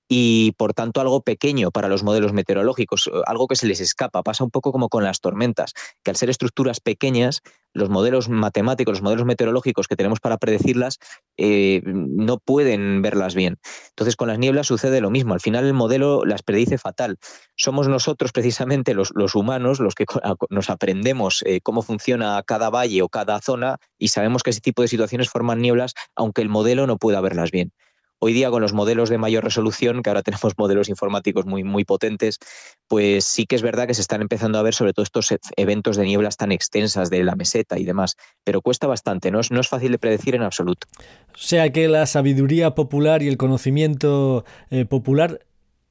y 0.08 0.52
por 0.54 0.74
tanto 0.74 1.02
algo 1.02 1.22
pequeño 1.22 1.72
para 1.72 1.88
los 1.88 2.04
modelos 2.04 2.34
meteorológicos, 2.34 3.10
algo 3.26 3.48
que 3.48 3.56
se 3.56 3.68
les 3.68 3.80
escapa. 3.80 4.24
Pasa 4.24 4.44
un 4.44 4.52
poco 4.52 4.72
como 4.72 4.90
con 4.90 5.04
las 5.04 5.22
tormentas, 5.22 5.74
que 6.04 6.12
al 6.12 6.18
ser 6.18 6.30
estructuras 6.30 6.80
pequeñas, 6.80 7.42
los 7.74 7.90
modelos 7.90 8.30
matemáticos, 8.30 8.94
los 8.94 9.02
modelos 9.02 9.26
meteorológicos 9.26 9.88
que 9.88 9.96
tenemos 9.96 10.20
para 10.20 10.38
predecirlas, 10.38 11.00
eh, 11.38 11.82
no 11.86 12.38
pueden 12.38 13.02
verlas 13.02 13.34
bien. 13.34 13.58
Entonces 13.90 14.16
con 14.16 14.28
las 14.28 14.40
nieblas 14.40 14.68
sucede 14.68 15.02
lo 15.02 15.10
mismo. 15.10 15.34
Al 15.34 15.42
final 15.42 15.66
el 15.66 15.74
modelo 15.74 16.26
las 16.26 16.44
predice 16.44 16.78
fatal. 16.78 17.18
Somos 17.56 17.88
nosotros 17.88 18.32
precisamente 18.32 18.94
los, 18.94 19.12
humanos 19.36 19.80
los 19.80 19.96
que 19.96 20.06
nos 20.50 20.70
aprendemos 20.70 21.44
eh, 21.46 21.62
cómo 21.62 21.82
funciona 21.82 22.42
cada 22.46 22.70
valle 22.70 23.02
o 23.02 23.10
cada 23.10 23.40
zona 23.40 23.78
y 23.98 24.10
sabemos 24.10 24.44
que 24.44 24.52
ese 24.52 24.62
tipo 24.62 24.82
de 24.82 24.88
situaciones 24.88 25.30
forman 25.30 25.62
nieblas, 25.62 25.94
aunque 26.16 26.42
el 26.42 26.50
modelo 26.50 26.88
no 26.88 26.98
pueda 26.98 27.22
verlas 27.22 27.52
bien. 27.52 27.72
Hoy 28.26 28.32
día 28.32 28.50
con 28.50 28.62
los 28.62 28.72
modelos 28.72 29.10
de 29.10 29.18
mayor 29.18 29.44
resolución, 29.44 30.02
que 30.02 30.10
ahora 30.10 30.22
tenemos 30.22 30.54
modelos 30.58 30.88
informáticos 30.88 31.46
muy, 31.46 31.66
muy 31.66 31.84
potentes, 31.84 32.40
pues 32.88 33.26
sí 33.26 33.46
que 33.46 33.58
es 33.58 33.62
verdad 33.62 33.86
que 33.86 33.94
se 33.94 34.00
están 34.00 34.22
empezando 34.22 34.58
a 34.58 34.62
ver 34.62 34.74
sobre 34.74 34.94
todo 34.94 35.04
estos 35.04 35.36
eventos 35.58 35.98
de 35.98 36.06
nieblas 36.06 36.38
tan 36.38 36.54
extensas 36.54 37.10
de 37.10 37.22
la 37.26 37.36
meseta 37.36 37.78
y 37.78 37.84
demás, 37.84 38.16
pero 38.46 38.62
cuesta 38.62 38.88
bastante, 38.88 39.30
no 39.30 39.42
es, 39.42 39.52
no 39.52 39.60
es 39.60 39.68
fácil 39.68 39.92
de 39.92 39.98
predecir 39.98 40.36
en 40.36 40.44
absoluto. 40.44 40.88
O 41.34 41.38
sea 41.38 41.70
que 41.74 41.90
la 41.90 42.06
sabiduría 42.06 42.76
popular 42.76 43.22
y 43.24 43.28
el 43.28 43.36
conocimiento 43.36 44.46
eh, 44.70 44.86
popular 44.86 45.42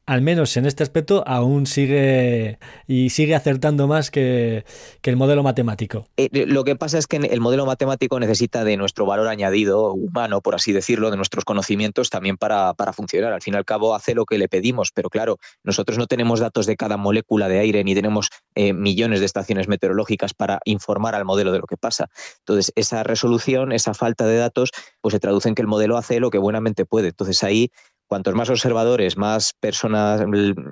al 0.06 0.20
menos 0.20 0.56
en 0.56 0.66
este 0.66 0.82
aspecto, 0.82 1.22
aún 1.26 1.66
sigue 1.66 2.58
y 2.86 3.10
sigue 3.10 3.34
acertando 3.34 3.86
más 3.86 4.10
que, 4.10 4.64
el 5.02 5.16
modelo 5.16 5.42
matemático. 5.42 6.06
Eh, 6.16 6.28
eh, 6.32 6.46
lo 6.46 6.64
que 6.64 6.74
pasa 6.76 6.98
es 6.98 7.06
que 7.06 7.16
el 7.16 7.40
modelo 7.40 7.66
matemático 7.66 8.18
necesita 8.18 8.64
de 8.64 8.76
nuestro 8.76 9.06
valor 9.06 9.28
añadido 9.28 9.92
humano, 9.92 10.40
por 10.40 10.54
así 10.54 10.72
decirlo, 10.72 11.10
de 11.10 11.16
nuestros 11.16 11.44
conocimientos 11.44 12.10
también 12.10 12.36
para, 12.36 12.74
funcionar. 12.92 13.32
Al 13.32 13.42
fin 13.42 13.54
y 13.54 13.56
al 13.56 13.64
cabo 13.64 13.94
hace 13.94 14.14
lo 14.14 14.24
que 14.24 14.38
le 14.38 14.48
pedimos, 14.48 14.90
pero 14.92 15.08
claro, 15.08 15.38
nosotros 15.62 15.98
no 15.98 16.06
tenemos 16.06 16.40
datos 16.40 16.66
de 16.66 16.76
cada 16.76 16.96
molécula 16.96 17.48
de 17.48 17.60
aire 17.60 17.84
ni 17.84 17.94
tenemos 17.94 18.30
eh, 18.54 18.72
millones 18.72 19.20
de 19.20 19.26
estaciones 19.26 19.68
meteorológicas 19.68 20.34
para 20.34 20.60
informar 20.64 21.14
al 21.14 21.24
modelo 21.24 21.52
de 21.52 21.60
lo 21.60 21.66
que 21.66 21.76
pasa. 21.76 22.08
Entonces, 22.40 22.72
esa 22.74 23.02
resolución, 23.02 23.72
esa 23.72 23.94
falta 23.94 24.26
de 24.26 24.36
datos, 24.36 24.70
pues 25.00 25.12
se 25.12 25.20
traduce 25.20 25.48
en 25.48 25.54
que 25.54 25.62
el 25.62 25.68
modelo 25.68 25.96
hace 25.96 26.20
lo 26.20 26.30
que 26.30 26.38
buenamente 26.38 26.84
puede. 26.84 27.08
Entonces 27.08 27.42
ahí 27.42 27.70
cuantos 28.12 28.34
más 28.34 28.50
observadores, 28.50 29.16
más 29.16 29.54
personas 29.58 30.22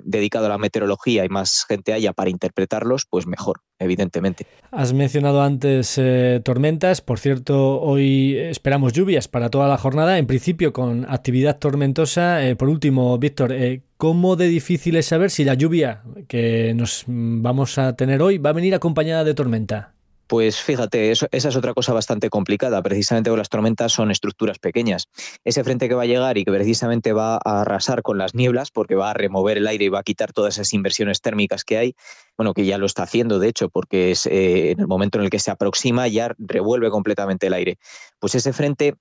dedicadas 0.03 0.45
a 0.45 0.49
la 0.51 0.57
meteorología 0.59 1.25
y 1.25 1.29
más 1.29 1.65
gente 1.67 1.91
haya 1.91 2.13
para 2.13 2.29
interpretarlos, 2.29 3.07
pues 3.09 3.25
mejor, 3.25 3.61
evidentemente. 3.79 4.45
Has 4.69 4.93
mencionado 4.93 5.41
antes 5.41 5.97
eh, 5.97 6.39
tormentas, 6.45 7.01
por 7.01 7.17
cierto, 7.17 7.81
hoy 7.81 8.37
esperamos 8.37 8.93
lluvias 8.93 9.27
para 9.27 9.49
toda 9.49 9.67
la 9.67 9.79
jornada, 9.79 10.19
en 10.19 10.27
principio 10.27 10.71
con 10.71 11.07
actividad 11.09 11.57
tormentosa. 11.57 12.45
Eh, 12.45 12.55
por 12.55 12.69
último, 12.69 13.17
Víctor, 13.17 13.53
eh, 13.53 13.81
¿cómo 13.97 14.35
de 14.35 14.47
difícil 14.47 14.95
es 14.95 15.07
saber 15.07 15.31
si 15.31 15.43
la 15.43 15.55
lluvia 15.55 16.03
que 16.27 16.75
nos 16.75 17.05
vamos 17.07 17.79
a 17.79 17.95
tener 17.95 18.21
hoy 18.21 18.37
va 18.37 18.51
a 18.51 18.53
venir 18.53 18.75
acompañada 18.75 19.23
de 19.23 19.33
tormenta? 19.33 19.95
Pues 20.31 20.61
fíjate, 20.61 21.11
esa 21.11 21.27
es 21.29 21.55
otra 21.57 21.73
cosa 21.73 21.91
bastante 21.91 22.29
complicada. 22.29 22.81
Precisamente 22.81 23.29
porque 23.29 23.41
las 23.41 23.49
tormentas 23.49 23.91
son 23.91 24.11
estructuras 24.11 24.59
pequeñas. 24.59 25.09
Ese 25.43 25.61
frente 25.65 25.89
que 25.89 25.93
va 25.93 26.03
a 26.03 26.05
llegar 26.05 26.37
y 26.37 26.45
que 26.45 26.51
precisamente 26.53 27.11
va 27.11 27.35
a 27.43 27.63
arrasar 27.63 28.01
con 28.01 28.17
las 28.17 28.33
nieblas, 28.33 28.71
porque 28.71 28.95
va 28.95 29.11
a 29.11 29.13
remover 29.13 29.57
el 29.57 29.67
aire 29.67 29.83
y 29.83 29.89
va 29.89 29.99
a 29.99 30.03
quitar 30.03 30.31
todas 30.31 30.53
esas 30.53 30.71
inversiones 30.71 31.19
térmicas 31.19 31.65
que 31.65 31.77
hay, 31.77 31.95
bueno, 32.37 32.53
que 32.53 32.63
ya 32.63 32.77
lo 32.77 32.85
está 32.85 33.03
haciendo, 33.03 33.39
de 33.39 33.49
hecho, 33.49 33.67
porque 33.67 34.11
es, 34.11 34.25
eh, 34.25 34.71
en 34.71 34.79
el 34.79 34.87
momento 34.87 35.17
en 35.17 35.25
el 35.25 35.29
que 35.29 35.39
se 35.39 35.51
aproxima 35.51 36.07
ya 36.07 36.33
revuelve 36.37 36.89
completamente 36.91 37.47
el 37.47 37.53
aire. 37.53 37.77
Pues 38.17 38.33
ese 38.33 38.53
frente 38.53 38.95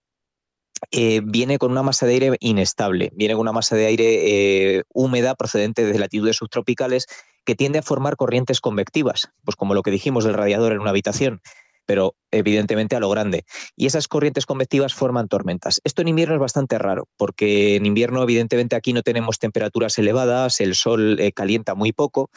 eh, 0.90 1.20
viene 1.22 1.58
con 1.58 1.70
una 1.70 1.82
masa 1.84 2.06
de 2.06 2.14
aire 2.14 2.36
inestable, 2.40 3.12
viene 3.14 3.34
con 3.34 3.42
una 3.42 3.52
masa 3.52 3.76
de 3.76 3.86
aire 3.86 4.78
eh, 4.78 4.82
húmeda 4.92 5.36
procedente 5.36 5.84
de 5.84 5.96
latitudes 5.96 6.36
subtropicales 6.36 7.06
que 7.50 7.56
tiende 7.56 7.80
a 7.80 7.82
formar 7.82 8.14
corrientes 8.14 8.60
convectivas, 8.60 9.32
pues 9.44 9.56
como 9.56 9.74
lo 9.74 9.82
que 9.82 9.90
dijimos 9.90 10.22
del 10.22 10.34
radiador 10.34 10.70
en 10.70 10.78
una 10.78 10.90
habitación, 10.90 11.40
pero 11.84 12.14
evidentemente 12.30 12.94
a 12.94 13.00
lo 13.00 13.10
grande. 13.10 13.44
Y 13.74 13.86
esas 13.86 14.06
corrientes 14.06 14.46
convectivas 14.46 14.94
forman 14.94 15.26
tormentas. 15.26 15.80
Esto 15.82 16.00
en 16.02 16.06
invierno 16.06 16.36
es 16.36 16.40
bastante 16.40 16.78
raro, 16.78 17.08
porque 17.16 17.74
en 17.74 17.86
invierno 17.86 18.22
evidentemente 18.22 18.76
aquí 18.76 18.92
no 18.92 19.02
tenemos 19.02 19.40
temperaturas 19.40 19.98
elevadas, 19.98 20.60
el 20.60 20.76
sol 20.76 21.18
eh, 21.18 21.32
calienta 21.32 21.74
muy 21.74 21.90
poco, 21.92 22.30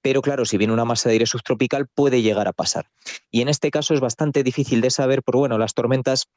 pero 0.00 0.22
claro, 0.22 0.46
si 0.46 0.56
viene 0.56 0.72
una 0.72 0.86
masa 0.86 1.10
de 1.10 1.12
aire 1.12 1.26
subtropical 1.26 1.86
puede 1.86 2.22
llegar 2.22 2.48
a 2.48 2.54
pasar. 2.54 2.86
Y 3.30 3.42
en 3.42 3.50
este 3.50 3.70
caso 3.70 3.92
es 3.92 4.00
bastante 4.00 4.44
difícil 4.44 4.80
de 4.80 4.88
saber, 4.88 5.22
porque 5.22 5.40
bueno, 5.40 5.58
las 5.58 5.74
tormentas 5.74 6.28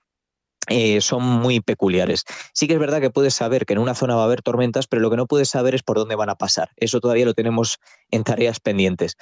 eh, 0.67 1.01
son 1.01 1.23
muy 1.23 1.59
peculiares. 1.61 2.25
Sí 2.53 2.67
que 2.67 2.73
es 2.73 2.79
verdad 2.79 2.99
que 3.01 3.09
puedes 3.09 3.33
saber 3.33 3.65
que 3.65 3.73
en 3.73 3.79
una 3.79 3.95
zona 3.95 4.15
va 4.15 4.21
a 4.21 4.25
haber 4.25 4.41
tormentas, 4.41 4.87
pero 4.87 5.01
lo 5.01 5.09
que 5.09 5.17
no 5.17 5.25
puedes 5.25 5.49
saber 5.49 5.75
es 5.75 5.83
por 5.83 5.97
dónde 5.97 6.15
van 6.15 6.29
a 6.29 6.35
pasar. 6.35 6.71
Eso 6.75 6.99
todavía 6.99 7.25
lo 7.25 7.33
tenemos 7.33 7.79
en 8.11 8.23
tareas 8.23 8.59
pendientes. 8.59 9.15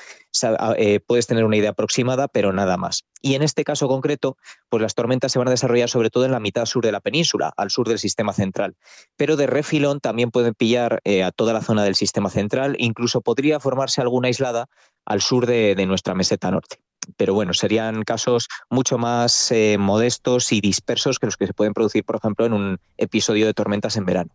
Eh, 0.77 0.99
puedes 1.05 1.27
tener 1.27 1.45
una 1.45 1.57
idea 1.57 1.71
aproximada, 1.71 2.27
pero 2.27 2.51
nada 2.51 2.77
más. 2.77 3.05
Y 3.21 3.35
en 3.35 3.41
este 3.41 3.63
caso 3.63 3.87
concreto, 3.87 4.37
pues 4.69 4.81
las 4.81 4.95
tormentas 4.95 5.31
se 5.31 5.39
van 5.39 5.47
a 5.47 5.51
desarrollar 5.51 5.89
sobre 5.89 6.09
todo 6.09 6.25
en 6.25 6.31
la 6.31 6.39
mitad 6.39 6.65
sur 6.65 6.83
de 6.83 6.91
la 6.91 6.99
península, 6.99 7.53
al 7.55 7.69
sur 7.69 7.87
del 7.87 7.99
sistema 7.99 8.33
central. 8.33 8.75
Pero 9.15 9.35
de 9.35 9.47
refilón 9.47 9.99
también 9.99 10.31
pueden 10.31 10.53
pillar 10.53 11.01
eh, 11.03 11.23
a 11.23 11.31
toda 11.31 11.53
la 11.53 11.61
zona 11.61 11.83
del 11.83 11.95
sistema 11.95 12.29
central, 12.29 12.75
incluso 12.79 13.21
podría 13.21 13.59
formarse 13.59 14.01
alguna 14.01 14.27
aislada 14.27 14.67
al 15.05 15.21
sur 15.21 15.45
de 15.45 15.85
nuestra 15.85 16.15
meseta 16.15 16.49
norte 16.49 16.84
pero 17.17 17.33
bueno, 17.33 17.53
serían 17.53 18.03
casos 18.03 18.47
mucho 18.69 18.97
más 18.97 19.51
eh, 19.51 19.77
modestos 19.79 20.51
y 20.51 20.61
dispersos 20.61 21.19
que 21.19 21.27
los 21.27 21.37
que 21.37 21.47
se 21.47 21.53
pueden 21.53 21.73
producir, 21.73 22.03
por 22.03 22.15
ejemplo, 22.15 22.45
en 22.45 22.53
un 22.53 22.79
episodio 22.97 23.45
de 23.45 23.53
tormentas 23.53 23.97
en 23.97 24.05
verano. 24.05 24.31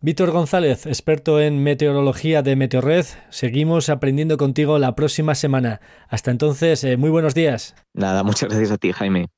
Víctor 0.00 0.32
González, 0.32 0.86
experto 0.86 1.40
en 1.40 1.62
meteorología 1.62 2.42
de 2.42 2.56
Meteorred, 2.56 3.06
seguimos 3.30 3.88
aprendiendo 3.88 4.36
contigo 4.36 4.80
la 4.80 4.96
próxima 4.96 5.36
semana. 5.36 5.80
Hasta 6.08 6.32
entonces, 6.32 6.82
eh, 6.82 6.96
muy 6.96 7.10
buenos 7.10 7.34
días. 7.34 7.76
Nada, 7.94 8.24
muchas 8.24 8.48
gracias 8.48 8.72
a 8.72 8.78
ti, 8.78 8.90
Jaime. 8.90 9.28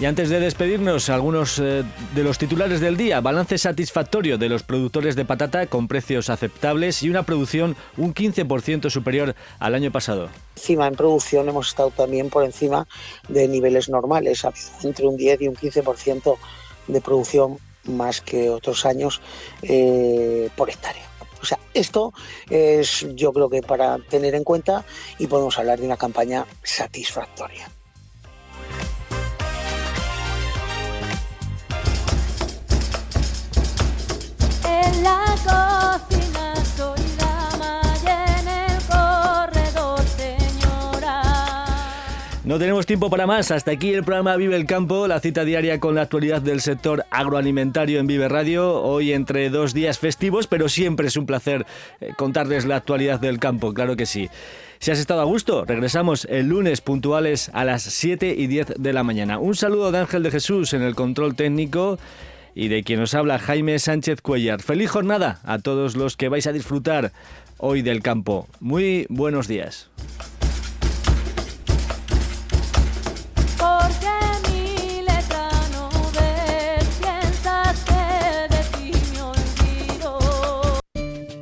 Y 0.00 0.06
antes 0.06 0.28
de 0.28 0.40
despedirnos, 0.40 1.08
algunos 1.08 1.60
eh, 1.60 1.84
de 2.14 2.24
los 2.24 2.36
titulares 2.36 2.80
del 2.80 2.96
día. 2.96 3.20
Balance 3.20 3.58
satisfactorio 3.58 4.38
de 4.38 4.48
los 4.48 4.64
productores 4.64 5.14
de 5.14 5.24
patata 5.24 5.66
con 5.68 5.86
precios 5.86 6.30
aceptables 6.30 7.02
y 7.04 7.10
una 7.10 7.22
producción 7.22 7.76
un 7.96 8.12
15% 8.12 8.90
superior 8.90 9.36
al 9.60 9.74
año 9.74 9.92
pasado. 9.92 10.30
Encima 10.56 10.88
en 10.88 10.96
producción 10.96 11.48
hemos 11.48 11.68
estado 11.68 11.90
también 11.90 12.28
por 12.28 12.44
encima 12.44 12.88
de 13.28 13.46
niveles 13.46 13.88
normales, 13.88 14.44
entre 14.82 15.06
un 15.06 15.16
10 15.16 15.42
y 15.42 15.48
un 15.48 15.54
15% 15.54 16.36
de 16.88 17.00
producción 17.00 17.58
más 17.84 18.20
que 18.20 18.50
otros 18.50 18.86
años 18.86 19.20
eh, 19.62 20.50
por 20.56 20.70
hectárea. 20.70 21.06
O 21.40 21.46
sea, 21.46 21.58
esto 21.72 22.12
es 22.50 23.06
yo 23.14 23.32
creo 23.32 23.48
que 23.48 23.62
para 23.62 23.98
tener 23.98 24.34
en 24.34 24.42
cuenta 24.42 24.84
y 25.18 25.28
podemos 25.28 25.56
hablar 25.58 25.78
de 25.78 25.86
una 25.86 25.96
campaña 25.96 26.46
satisfactoria. 26.64 27.68
No 42.44 42.58
tenemos 42.60 42.84
tiempo 42.84 43.10
para 43.10 43.26
más. 43.26 43.50
Hasta 43.50 43.70
aquí 43.72 43.94
el 43.94 44.04
programa 44.04 44.36
Vive 44.36 44.54
el 44.54 44.66
Campo, 44.66 45.08
la 45.08 45.18
cita 45.18 45.44
diaria 45.44 45.80
con 45.80 45.94
la 45.94 46.02
actualidad 46.02 46.42
del 46.42 46.60
sector 46.60 47.04
agroalimentario 47.10 47.98
en 47.98 48.06
Vive 48.06 48.28
Radio. 48.28 48.80
Hoy 48.82 49.12
entre 49.12 49.50
dos 49.50 49.72
días 49.74 49.98
festivos, 49.98 50.46
pero 50.46 50.68
siempre 50.68 51.08
es 51.08 51.16
un 51.16 51.26
placer 51.26 51.66
eh, 52.00 52.12
contarles 52.16 52.64
la 52.66 52.76
actualidad 52.76 53.18
del 53.18 53.40
campo, 53.40 53.72
claro 53.72 53.96
que 53.96 54.04
sí. 54.06 54.28
Si 54.78 54.90
has 54.90 54.98
estado 54.98 55.22
a 55.22 55.24
gusto, 55.24 55.64
regresamos 55.64 56.26
el 56.26 56.46
lunes 56.46 56.80
puntuales 56.82 57.50
a 57.54 57.64
las 57.64 57.82
7 57.82 58.34
y 58.38 58.46
10 58.46 58.74
de 58.78 58.92
la 58.92 59.02
mañana. 59.02 59.38
Un 59.38 59.56
saludo 59.56 59.90
de 59.90 59.98
Ángel 59.98 60.22
de 60.22 60.30
Jesús 60.30 60.74
en 60.74 60.82
el 60.82 60.94
control 60.94 61.34
técnico 61.34 61.98
y 62.54 62.68
de 62.68 62.82
quien 62.82 63.00
nos 63.00 63.14
habla 63.14 63.38
Jaime 63.38 63.78
Sánchez 63.78 64.20
Cuellar. 64.20 64.62
Feliz 64.62 64.90
jornada 64.90 65.40
a 65.44 65.58
todos 65.58 65.96
los 65.96 66.16
que 66.16 66.28
vais 66.28 66.46
a 66.46 66.52
disfrutar 66.52 67.12
hoy 67.58 67.82
del 67.82 68.02
campo. 68.02 68.46
Muy 68.60 69.06
buenos 69.08 69.48
días. 69.48 69.90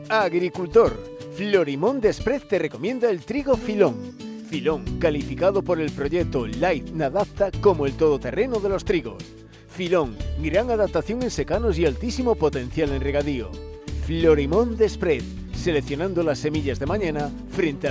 Agricultor, 0.08 1.02
Florimón 1.36 2.00
Desprez 2.00 2.46
te 2.46 2.58
recomienda 2.58 3.08
el 3.08 3.24
trigo 3.24 3.56
filón. 3.56 3.96
Filón, 4.50 4.84
calificado 4.98 5.62
por 5.62 5.80
el 5.80 5.90
proyecto 5.90 6.46
Life 6.46 6.92
Nadapta 6.92 7.50
como 7.62 7.86
el 7.86 7.94
todoterreno 7.94 8.60
de 8.60 8.68
los 8.68 8.84
trigos 8.84 9.41
Filón, 9.74 10.16
gran 10.42 10.70
adaptación 10.70 11.22
en 11.22 11.30
secanos 11.30 11.78
y 11.78 11.86
altísimo 11.86 12.34
potencial 12.34 12.92
en 12.92 13.00
regadío. 13.00 13.50
Florimón 14.06 14.76
de 14.76 14.86
Spread, 14.86 15.22
seleccionando 15.54 16.22
las 16.22 16.40
semillas 16.40 16.78
de 16.78 16.84
mañana 16.84 17.30
frente 17.50 17.88
al 17.88 17.90